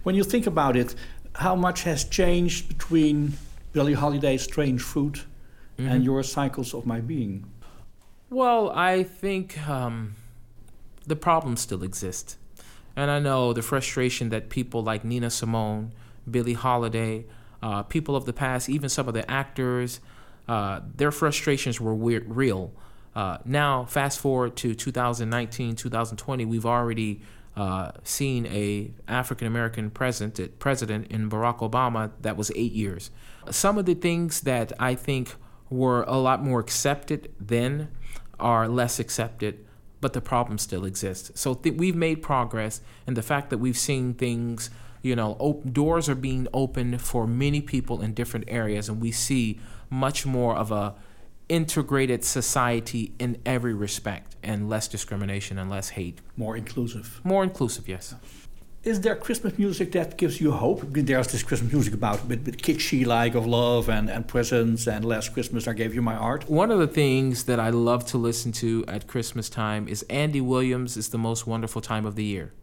When 0.03 0.15
you 0.15 0.25
think 0.25 0.47
about 0.47 0.77
it, 0.77 0.95
how 1.35 1.55
much 1.55 1.85
has 1.85 2.05
changed 2.05 2.69
between 2.69 3.35
Billie 3.73 3.95
Holiday's 3.95 4.43
Strange 4.43 4.83
Fruit 4.83 5.25
and 5.79 6.05
your 6.05 6.23
Cycles 6.23 6.75
of 6.75 6.87
My 6.87 7.01
Being? 7.01 7.45
Well, 8.31 8.71
I 8.71 9.03
think 9.03 9.67
um, 9.69 10.15
the 11.07 11.17
problems 11.17 11.61
still 11.61 11.83
exist. 11.83 12.37
And 12.95 13.11
I 13.11 13.19
know 13.19 13.53
the 13.53 13.63
frustration 13.63 14.29
that 14.31 14.49
people 14.51 14.83
like 14.83 15.05
Nina 15.05 15.31
Simone, 15.31 15.93
Billie 16.31 16.53
Holiday, 16.53 17.25
uh, 17.63 17.83
people 17.83 18.15
of 18.17 18.25
the 18.25 18.33
past, 18.33 18.69
even 18.69 18.89
some 18.89 19.09
of 19.09 19.15
the 19.15 19.29
actors, 19.31 20.01
uh, 20.49 20.81
their 20.97 21.11
frustrations 21.11 21.81
were 21.81 21.95
weird, 21.95 22.25
real. 22.29 22.73
Uh, 23.15 23.39
now, 23.45 23.85
fast 23.85 24.21
forward 24.21 24.57
to 24.57 24.75
2019, 24.75 25.77
2020, 25.77 26.45
we've 26.45 26.67
already 26.67 27.23
uh, 27.57 27.93
seen 28.03 28.47
a 28.47 28.93
African 29.07 29.47
American 29.47 29.91
president, 29.91 30.59
president 30.59 31.09
in 31.09 31.29
Barack 31.29 31.59
Obama 31.59 32.11
that 32.21 32.37
was 32.37 32.51
eight 32.55 32.73
years. 32.73 33.11
Some 33.51 33.79
of 33.79 33.85
the 33.85 33.95
things 33.95 34.43
that 34.43 34.73
I 34.79 34.95
think 34.95 35.35
were 35.69 36.05
a 36.05 36.17
lot 36.17 36.43
more 36.43 36.61
accepted 36.61 37.33
then 37.41 37.89
are 38.39 38.69
less 38.69 38.99
accepted, 38.99 39.65
but 40.01 40.13
the 40.13 40.21
problem 40.21 40.59
still 40.59 40.85
exists. 40.85 41.31
So 41.41 41.55
th- 41.55 41.77
we've 41.77 41.97
made 41.97 42.23
progress, 42.23 42.81
and 43.07 43.17
the 43.17 43.23
fact 43.23 43.51
that 43.51 43.59
we've 43.59 43.79
seen 43.79 44.15
things, 44.15 44.71
you 45.03 45.15
know, 45.15 45.37
op- 45.39 45.73
doors 45.73 46.09
are 46.09 46.15
being 46.15 46.49
opened 46.53 47.01
for 47.01 47.27
many 47.27 47.61
people 47.61 48.01
in 48.01 48.15
different 48.15 48.47
areas, 48.49 48.89
and 48.89 49.01
we 49.01 49.13
see 49.13 49.61
much 49.91 50.25
more 50.25 50.57
of 50.57 50.71
a 50.71 50.95
integrated 51.53 52.25
society 52.25 53.13
in 53.19 53.37
every 53.45 53.75
respect, 53.75 54.37
and 54.43 54.71
less 54.71 54.89
discrimination 54.89 55.59
and 55.59 55.69
less 55.69 55.91
hate. 55.91 56.19
More 56.35 56.57
inclusive. 56.57 57.21
More 57.25 57.45
inclusive, 57.45 57.87
yes. 57.87 58.15
Is 58.85 59.03
there 59.03 59.15
Christmas 59.15 59.59
music 59.59 59.93
that 59.93 60.17
gives 60.17 60.41
you 60.41 60.51
hope? 60.51 60.81
There's 60.91 61.29
this 61.29 61.43
Christmas 61.43 61.71
music 61.71 61.93
about 61.93 62.23
a 62.23 62.25
bit, 62.25 62.43
bit 62.43 62.57
kitschy, 62.57 63.05
like 63.07 63.35
of 63.35 63.47
love 63.47 63.91
and, 63.91 64.09
and 64.09 64.27
presents 64.27 64.89
and 64.89 65.05
last 65.05 65.35
Christmas 65.35 65.69
I 65.69 65.75
gave 65.75 65.95
you 65.95 66.01
my 66.01 66.15
heart. 66.15 66.49
One 66.49 66.71
of 66.71 66.79
the 66.79 66.87
things 66.87 67.45
that 67.45 67.61
I 67.61 67.69
love 67.69 68.07
to 68.07 68.19
listen 68.19 68.51
to 68.53 68.85
at 68.89 69.07
Christmas 69.07 69.51
time 69.51 69.87
is 69.89 70.03
Andy 70.09 70.41
Williams 70.41 70.97
is 70.97 71.11
the 71.11 71.19
most 71.19 71.47
wonderful 71.47 71.83
time 71.83 72.07
of 72.07 72.17
the 72.17 72.25
year. 72.25 72.55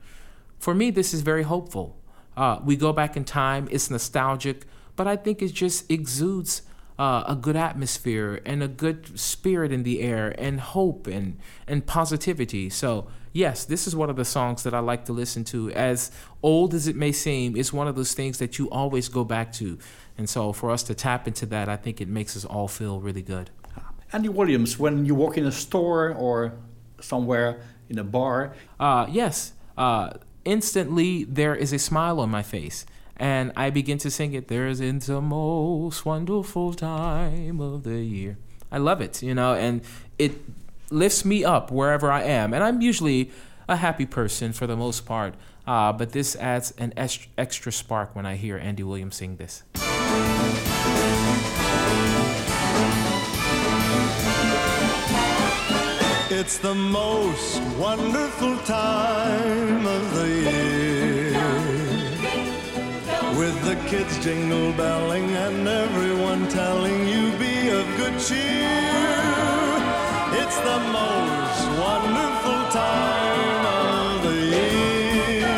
For 0.57 0.73
me, 0.73 0.89
this 0.89 1.13
is 1.13 1.21
very 1.21 1.43
hopeful. 1.43 1.95
Uh, 2.35 2.59
we 2.65 2.75
go 2.75 2.91
back 2.91 3.15
in 3.15 3.23
time, 3.23 3.67
it's 3.69 3.91
nostalgic, 3.91 4.65
but 4.95 5.05
I 5.07 5.15
think 5.15 5.43
it 5.43 5.53
just 5.53 5.89
exudes 5.91 6.63
uh, 6.99 7.23
a 7.27 7.35
good 7.35 7.55
atmosphere 7.55 8.41
and 8.45 8.61
a 8.61 8.67
good 8.67 9.17
spirit 9.17 9.71
in 9.71 9.83
the 9.83 10.01
air 10.01 10.35
and 10.37 10.59
hope 10.59 11.07
and, 11.07 11.37
and 11.65 11.85
positivity. 11.85 12.69
So, 12.69 13.07
yes, 13.31 13.63
this 13.63 13.87
is 13.87 13.95
one 13.95 14.09
of 14.09 14.17
the 14.17 14.25
songs 14.25 14.63
that 14.63 14.73
I 14.73 14.79
like 14.79 15.05
to 15.05 15.13
listen 15.13 15.45
to. 15.45 15.71
As 15.71 16.11
old 16.43 16.73
as 16.73 16.89
it 16.89 16.97
may 16.97 17.13
seem, 17.13 17.55
it's 17.55 17.71
one 17.71 17.87
of 17.87 17.95
those 17.95 18.13
things 18.13 18.37
that 18.39 18.59
you 18.59 18.69
always 18.69 19.07
go 19.07 19.23
back 19.23 19.53
to. 19.53 19.79
And 20.17 20.29
so, 20.29 20.51
for 20.51 20.71
us 20.71 20.83
to 20.83 20.93
tap 20.93 21.25
into 21.25 21.45
that, 21.45 21.69
I 21.69 21.77
think 21.77 22.01
it 22.01 22.09
makes 22.09 22.35
us 22.35 22.43
all 22.43 22.67
feel 22.67 22.99
really 22.99 23.21
good. 23.23 23.49
Andy 24.11 24.27
Williams, 24.27 24.77
when 24.77 25.05
you 25.05 25.15
walk 25.15 25.37
in 25.37 25.45
a 25.45 25.51
store 25.51 26.13
or 26.13 26.53
somewhere 26.99 27.61
in 27.87 27.97
a 27.97 28.03
bar, 28.03 28.53
Uh, 28.77 29.07
yes, 29.09 29.53
uh, 29.77 30.09
instantly 30.43 31.23
there 31.23 31.55
is 31.55 31.71
a 31.71 31.79
smile 31.79 32.19
on 32.19 32.29
my 32.29 32.43
face. 32.43 32.85
And 33.19 33.51
I 33.55 33.69
begin 33.69 33.97
to 33.99 34.09
sing 34.09 34.33
it. 34.33 34.47
There's 34.47 34.79
in 34.79 34.99
the 34.99 35.19
most 35.19 36.05
wonderful 36.05 36.73
time 36.73 37.59
of 37.59 37.83
the 37.83 37.99
year. 37.99 38.37
I 38.71 38.77
love 38.77 39.01
it, 39.01 39.21
you 39.21 39.35
know, 39.35 39.53
and 39.55 39.81
it 40.17 40.39
lifts 40.89 41.25
me 41.25 41.43
up 41.43 41.69
wherever 41.69 42.11
I 42.11 42.23
am. 42.23 42.53
And 42.53 42.63
I'm 42.63 42.81
usually 42.81 43.29
a 43.67 43.75
happy 43.75 44.05
person 44.05 44.53
for 44.53 44.67
the 44.67 44.77
most 44.77 45.05
part. 45.05 45.35
Uh, 45.67 45.91
but 45.93 46.13
this 46.13 46.35
adds 46.37 46.71
an 46.77 46.93
extra 46.95 47.71
spark 47.71 48.15
when 48.15 48.25
I 48.25 48.37
hear 48.37 48.57
Andy 48.57 48.83
Williams 48.83 49.17
sing 49.17 49.35
this. 49.35 49.63
It's 56.31 56.57
the 56.57 56.73
most 56.73 57.61
wonderful 57.77 58.57
time 58.59 59.85
of 59.85 60.15
the 60.15 60.27
year. 60.27 60.78
With 63.39 63.57
the 63.63 63.75
kids 63.87 64.19
jingle 64.19 64.73
belling 64.73 65.31
and 65.31 65.65
everyone 65.65 66.49
telling 66.49 67.07
you 67.07 67.31
be 67.37 67.69
of 67.69 67.85
good 67.95 68.19
cheer. 68.19 68.67
It's 70.41 70.59
the 70.69 70.79
most 70.99 71.61
wonderful 71.79 72.61
time 72.69 73.65
of 73.65 74.23
the 74.23 74.39
year. 74.57 75.55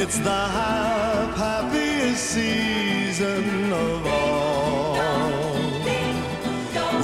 It's 0.00 0.18
the 0.20 0.42
hap- 0.58 1.36
happiest 1.36 2.30
season 2.30 3.70
of 3.70 4.06
all. 4.06 4.94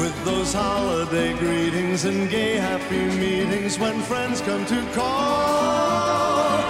With 0.00 0.24
those 0.24 0.54
holiday 0.54 1.34
greetings 1.34 2.07
and 2.07 2.30
gay 2.30 2.54
happy 2.57 3.04
meetings 3.24 3.78
when 3.78 4.00
friends 4.00 4.40
come 4.40 4.64
to 4.64 4.80
call. 4.94 6.69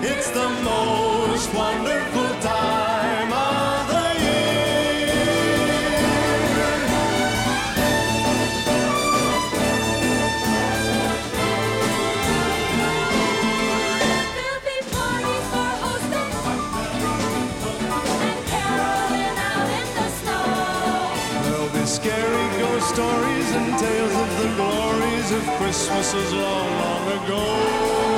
It's 0.00 0.30
the 0.30 0.48
most 0.62 1.52
wonderful 1.54 2.30
time 2.40 3.32
of 3.32 3.88
the 3.88 4.06
year. 4.22 5.16
There'll 14.36 14.62
be 14.62 14.78
parties 14.94 15.46
for 15.50 15.72
and 18.22 18.38
caroling 18.46 19.36
out 19.50 19.68
in 19.80 19.88
the 19.98 20.08
snow. 20.20 20.46
There'll 21.42 21.74
be 21.74 21.84
scary 21.86 22.46
ghost 22.60 22.88
stories 22.94 23.50
and 23.50 23.78
tales 23.80 24.14
of 24.14 24.30
the 24.42 24.48
glories 24.54 25.32
of 25.32 25.42
Christmases 25.58 26.32
long, 26.34 26.70
long 26.78 27.24
ago. 27.24 28.17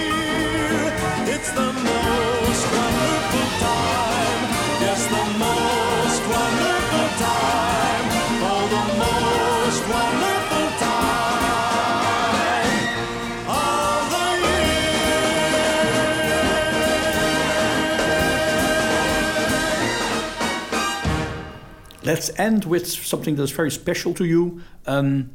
Let's 22.03 22.29
end 22.39 22.65
with 22.65 22.87
something 22.87 23.35
that's 23.35 23.51
very 23.51 23.71
special 23.71 24.13
to 24.15 24.25
you. 24.25 24.61
Um, 24.85 25.31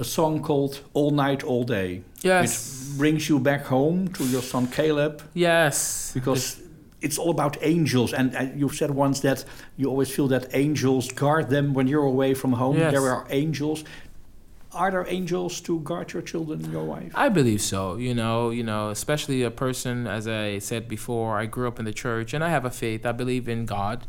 a 0.00 0.04
song 0.04 0.42
called 0.42 0.80
All 0.94 1.10
Night, 1.10 1.42
All 1.42 1.64
Day. 1.64 2.02
Yes. 2.22 2.88
Which 2.90 2.98
brings 2.98 3.28
you 3.28 3.38
back 3.40 3.64
home 3.66 4.08
to 4.14 4.24
your 4.24 4.42
son 4.42 4.68
Caleb. 4.68 5.22
Yes. 5.34 6.12
because 6.14 6.60
it's 7.00 7.16
all 7.16 7.30
about 7.30 7.56
angels 7.62 8.12
and 8.12 8.58
you've 8.58 8.74
said 8.74 8.90
once 8.90 9.20
that 9.20 9.44
you 9.76 9.88
always 9.88 10.10
feel 10.10 10.26
that 10.26 10.46
angels 10.52 11.12
guard 11.12 11.48
them 11.48 11.72
when 11.72 11.86
you're 11.86 12.02
away 12.04 12.34
from 12.34 12.52
home 12.54 12.76
Yes. 12.76 12.90
there 12.92 13.08
are 13.08 13.24
angels 13.30 13.84
are 14.72 14.90
there 14.90 15.06
angels 15.08 15.60
to 15.60 15.78
guard 15.80 16.12
your 16.12 16.22
children 16.22 16.60
and 16.64 16.72
your 16.72 16.82
wife 16.84 17.12
I 17.14 17.28
believe 17.28 17.60
so. 17.60 17.96
You 17.96 18.14
know, 18.14 18.50
you 18.50 18.64
know, 18.64 18.90
especially 18.90 19.42
a 19.44 19.50
person, 19.50 20.08
as 20.08 20.26
I 20.26 20.58
said 20.58 20.88
before, 20.88 21.38
I 21.38 21.46
grew 21.46 21.68
up 21.68 21.78
in 21.78 21.84
the 21.84 21.92
church 21.92 22.34
and 22.34 22.42
I 22.44 22.50
have 22.50 22.64
a 22.64 22.70
faith. 22.70 23.06
I 23.06 23.12
believe 23.12 23.48
in 23.48 23.64
God. 23.64 24.06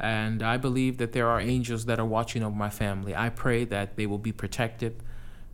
And 0.00 0.42
I 0.42 0.56
believe 0.56 0.98
that 0.98 1.12
there 1.12 1.28
are 1.28 1.40
angels 1.40 1.84
that 1.84 1.98
are 1.98 2.06
watching 2.06 2.42
over 2.42 2.54
my 2.54 2.70
family. 2.70 3.14
I 3.14 3.28
pray 3.28 3.64
that 3.66 3.96
they 3.96 4.06
will 4.06 4.18
be 4.18 4.32
protected, 4.32 5.02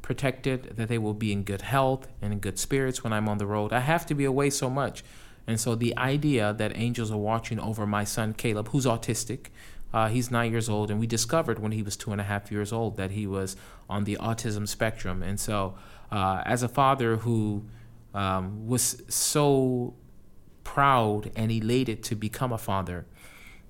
protected, 0.02 0.76
that 0.76 0.88
they 0.88 0.98
will 0.98 1.14
be 1.14 1.32
in 1.32 1.42
good 1.42 1.62
health 1.62 2.08
and 2.22 2.32
in 2.32 2.38
good 2.38 2.58
spirits 2.58 3.02
when 3.02 3.12
I'm 3.12 3.28
on 3.28 3.38
the 3.38 3.46
road. 3.46 3.72
I 3.72 3.80
have 3.80 4.06
to 4.06 4.14
be 4.14 4.24
away 4.24 4.50
so 4.50 4.70
much. 4.70 5.02
And 5.46 5.60
so 5.60 5.74
the 5.74 5.96
idea 5.96 6.52
that 6.54 6.76
angels 6.76 7.10
are 7.10 7.16
watching 7.18 7.60
over 7.60 7.86
my 7.86 8.04
son 8.04 8.32
Caleb, 8.32 8.68
who's 8.68 8.86
autistic, 8.86 9.46
uh, 9.92 10.08
he's 10.08 10.30
nine 10.30 10.50
years 10.50 10.68
old, 10.68 10.90
and 10.90 10.98
we 10.98 11.06
discovered 11.06 11.58
when 11.58 11.72
he 11.72 11.82
was 11.82 11.96
two 11.96 12.12
and 12.12 12.20
a 12.20 12.24
half 12.24 12.50
years 12.50 12.72
old 12.72 12.96
that 12.96 13.12
he 13.12 13.26
was 13.26 13.56
on 13.88 14.04
the 14.04 14.16
autism 14.16 14.66
spectrum. 14.66 15.22
And 15.22 15.38
so, 15.38 15.74
uh, 16.10 16.42
as 16.44 16.62
a 16.62 16.68
father 16.68 17.16
who 17.16 17.64
um, 18.12 18.66
was 18.66 19.02
so 19.08 19.94
proud 20.64 21.30
and 21.36 21.50
elated 21.52 22.02
to 22.04 22.16
become 22.16 22.52
a 22.52 22.58
father, 22.58 23.06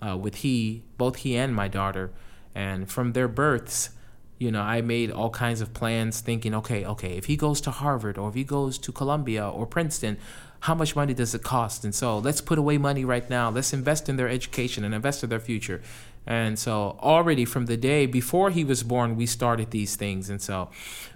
uh, 0.00 0.16
with 0.16 0.36
he, 0.36 0.82
both 0.98 1.16
he 1.16 1.36
and 1.36 1.54
my 1.54 1.68
daughter, 1.68 2.12
and 2.54 2.90
from 2.90 3.12
their 3.12 3.28
births, 3.28 3.90
you 4.38 4.50
know, 4.50 4.60
I 4.60 4.80
made 4.82 5.10
all 5.10 5.30
kinds 5.30 5.60
of 5.60 5.72
plans 5.72 6.20
thinking, 6.20 6.54
okay, 6.54 6.84
okay, 6.84 7.16
if 7.16 7.24
he 7.24 7.36
goes 7.36 7.60
to 7.62 7.70
Harvard 7.70 8.18
or 8.18 8.28
if 8.28 8.34
he 8.34 8.44
goes 8.44 8.76
to 8.78 8.92
Columbia 8.92 9.48
or 9.48 9.66
Princeton, 9.66 10.18
how 10.60 10.74
much 10.74 10.96
money 10.96 11.14
does 11.14 11.34
it 11.34 11.42
cost? 11.42 11.84
And 11.84 11.94
so 11.94 12.18
let's 12.18 12.40
put 12.40 12.58
away 12.58 12.76
money 12.76 13.04
right 13.04 13.28
now. 13.30 13.50
Let's 13.50 13.72
invest 13.72 14.08
in 14.08 14.16
their 14.16 14.28
education 14.28 14.84
and 14.84 14.94
invest 14.94 15.22
in 15.22 15.30
their 15.30 15.40
future. 15.40 15.80
And 16.26 16.58
so 16.58 16.98
already 17.00 17.44
from 17.44 17.66
the 17.66 17.76
day 17.76 18.06
before 18.06 18.50
he 18.50 18.64
was 18.64 18.82
born, 18.82 19.16
we 19.16 19.26
started 19.26 19.70
these 19.70 19.96
things. 19.96 20.28
And 20.28 20.42
so 20.42 20.70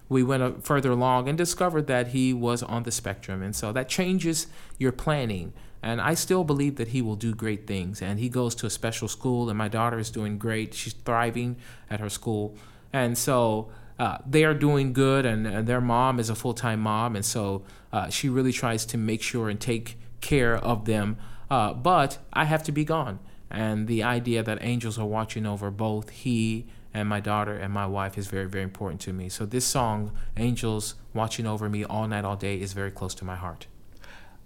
we 0.09 0.23
went 0.23 0.65
further 0.65 0.93
along 0.93 1.29
and 1.29 1.37
discovered 1.37 1.87
that 1.89 2.09
he 2.09 2.33
was 2.33 2.63
on 2.63 2.85
the 2.85 2.93
spectrum. 2.93 3.43
And 3.43 3.55
so 3.55 3.73
that 3.73 3.89
changes 3.89 4.47
your 4.79 4.93
planning. 4.93 5.53
And 5.83 6.01
I 6.01 6.15
still 6.15 6.45
believe 6.45 6.77
that 6.77 6.89
he 6.89 7.01
will 7.01 7.17
do 7.17 7.35
great 7.35 7.67
things. 7.67 8.03
And 8.03 8.19
he 8.19 8.29
goes 8.29 8.55
to 8.57 8.67
a 8.67 8.71
special 8.71 9.09
school, 9.09 9.49
and 9.49 9.57
my 9.57 9.69
daughter 9.69 9.99
is 9.99 10.11
doing 10.11 10.39
great. 10.39 10.75
She's 10.75 10.93
thriving 10.93 11.57
at 11.89 12.01
her 12.01 12.11
school. 12.11 12.57
And 12.93 13.17
so 13.17 13.71
uh, 13.99 14.19
they 14.27 14.45
are 14.45 14.55
doing 14.55 14.93
good, 14.93 15.25
and, 15.25 15.47
and 15.47 15.67
their 15.67 15.81
mom 15.81 16.19
is 16.19 16.29
a 16.29 16.35
full 16.35 16.55
time 16.55 16.81
mom. 16.81 17.17
And 17.17 17.25
so 17.25 17.65
uh, 17.93 18.09
she 18.11 18.29
really 18.29 18.53
tries 18.53 18.85
to 18.87 18.99
make 18.99 19.23
sure 19.23 19.49
and 19.49 19.61
take 19.61 19.99
care 20.21 20.57
of 20.57 20.85
them. 20.85 21.17
Uh, 21.51 21.73
but 21.73 22.19
I 22.33 22.45
have 22.45 22.63
to 22.65 22.73
be 22.73 22.85
gone. 22.85 23.19
And 23.51 23.89
the 23.89 24.03
idea 24.03 24.43
that 24.43 24.59
angels 24.61 24.99
are 24.99 25.07
watching 25.07 25.45
over 25.45 25.71
both 25.71 26.11
he 26.11 26.67
and 26.93 27.09
my 27.09 27.21
daughter 27.21 27.55
and 27.55 27.73
my 27.73 27.87
wife 27.87 28.19
is 28.19 28.27
very, 28.27 28.47
very 28.47 28.65
important 28.65 29.01
to 29.03 29.13
me. 29.13 29.29
So 29.29 29.47
this 29.47 29.65
song, 29.65 30.13
Angels 30.37 30.95
Watching 31.15 31.47
Over 31.47 31.69
Me 31.69 31.85
All 31.85 32.07
Night, 32.07 32.25
All 32.25 32.37
Day, 32.37 32.61
is 32.61 32.73
very 32.73 32.91
close 32.91 33.15
to 33.17 33.25
my 33.25 33.37
heart. 33.37 33.67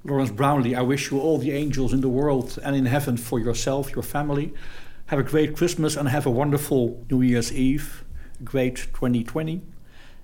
Lawrence 0.06 0.30
Brownlee, 0.30 0.74
I 0.74 0.82
wish 0.82 1.10
you 1.10 1.18
all 1.18 1.38
the 1.38 1.52
angels 1.52 1.94
in 1.94 2.02
the 2.02 2.10
world 2.10 2.58
and 2.62 2.76
in 2.76 2.84
heaven 2.84 3.16
for 3.16 3.40
yourself, 3.40 3.92
your 3.94 4.02
family. 4.02 4.52
Have 5.06 5.18
a 5.18 5.22
great 5.22 5.56
Christmas 5.56 5.96
and 5.96 6.08
have 6.10 6.26
a 6.26 6.30
wonderful 6.30 7.02
New 7.10 7.22
Year's 7.22 7.50
Eve, 7.50 8.04
great 8.44 8.76
2020. 8.92 9.62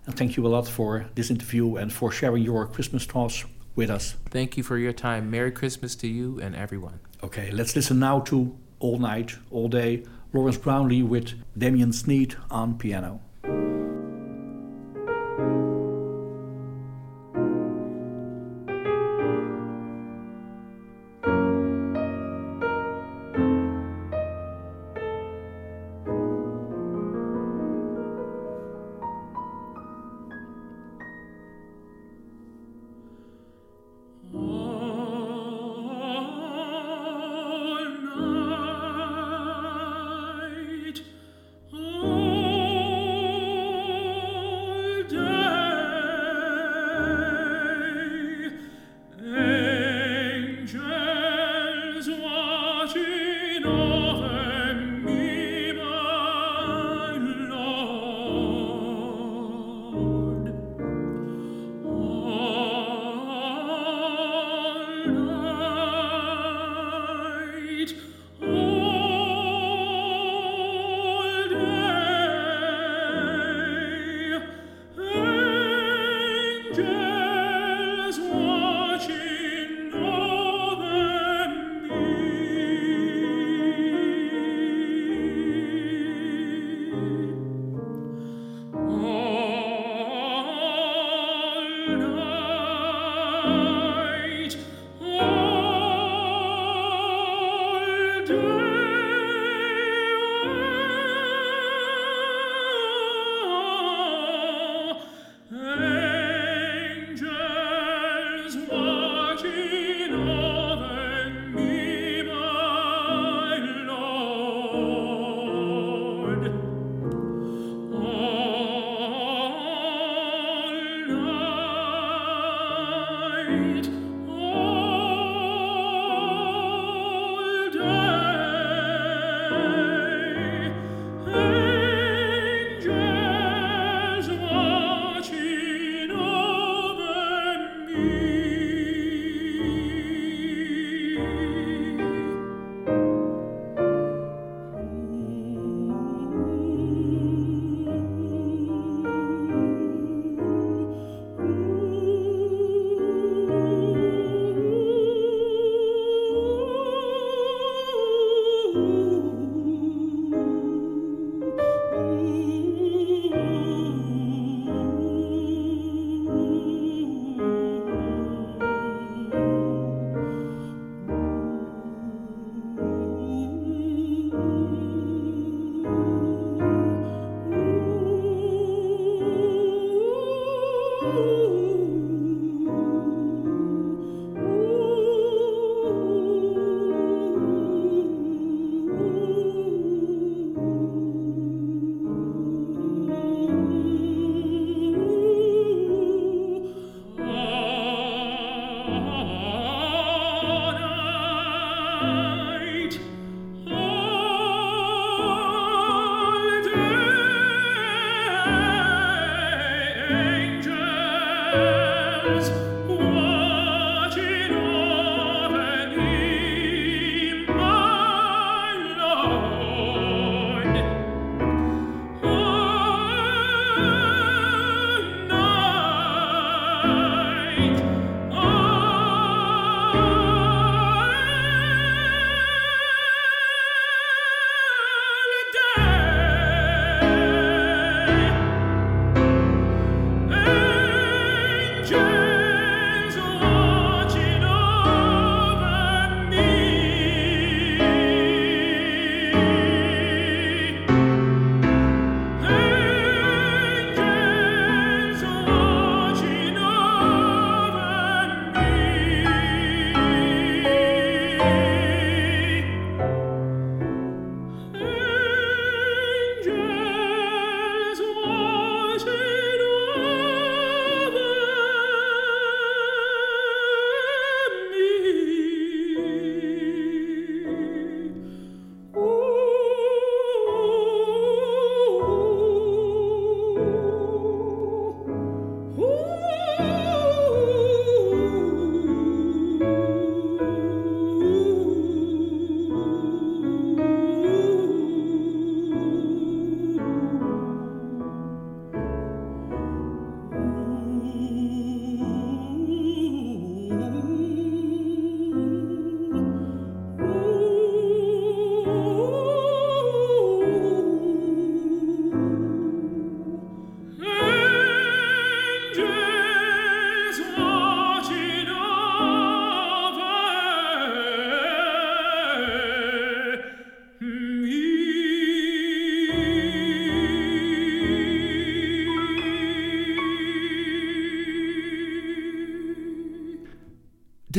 And 0.05 0.19
thank 0.19 0.37
you 0.37 0.47
a 0.47 0.49
lot 0.49 0.69
for 0.69 1.07
this 1.15 1.31
interview 1.31 1.77
and 1.77 1.91
for 1.91 2.13
sharing 2.13 2.43
your 2.43 2.67
Christmas 2.67 3.07
thoughts 3.07 3.47
with 3.75 3.89
us. 3.89 4.17
Thank 4.29 4.59
you 4.59 4.63
for 4.63 4.77
your 4.77 4.93
time. 4.93 5.31
Merry 5.31 5.51
Christmas 5.51 5.95
to 5.97 6.09
you 6.09 6.39
and 6.41 6.55
everyone. 6.55 7.01
Okay, 7.23 7.51
let's 7.51 7.75
listen 7.75 7.99
now 7.99 8.21
to 8.21 8.55
All 8.81 8.99
Night, 8.99 9.37
All 9.51 9.69
Day, 9.69 10.05
Lawrence 10.35 10.59
Brownlee 10.59 11.03
with 11.03 11.33
Damien 11.57 11.95
Sneed 11.95 12.37
on 12.51 12.77
piano. 12.77 13.23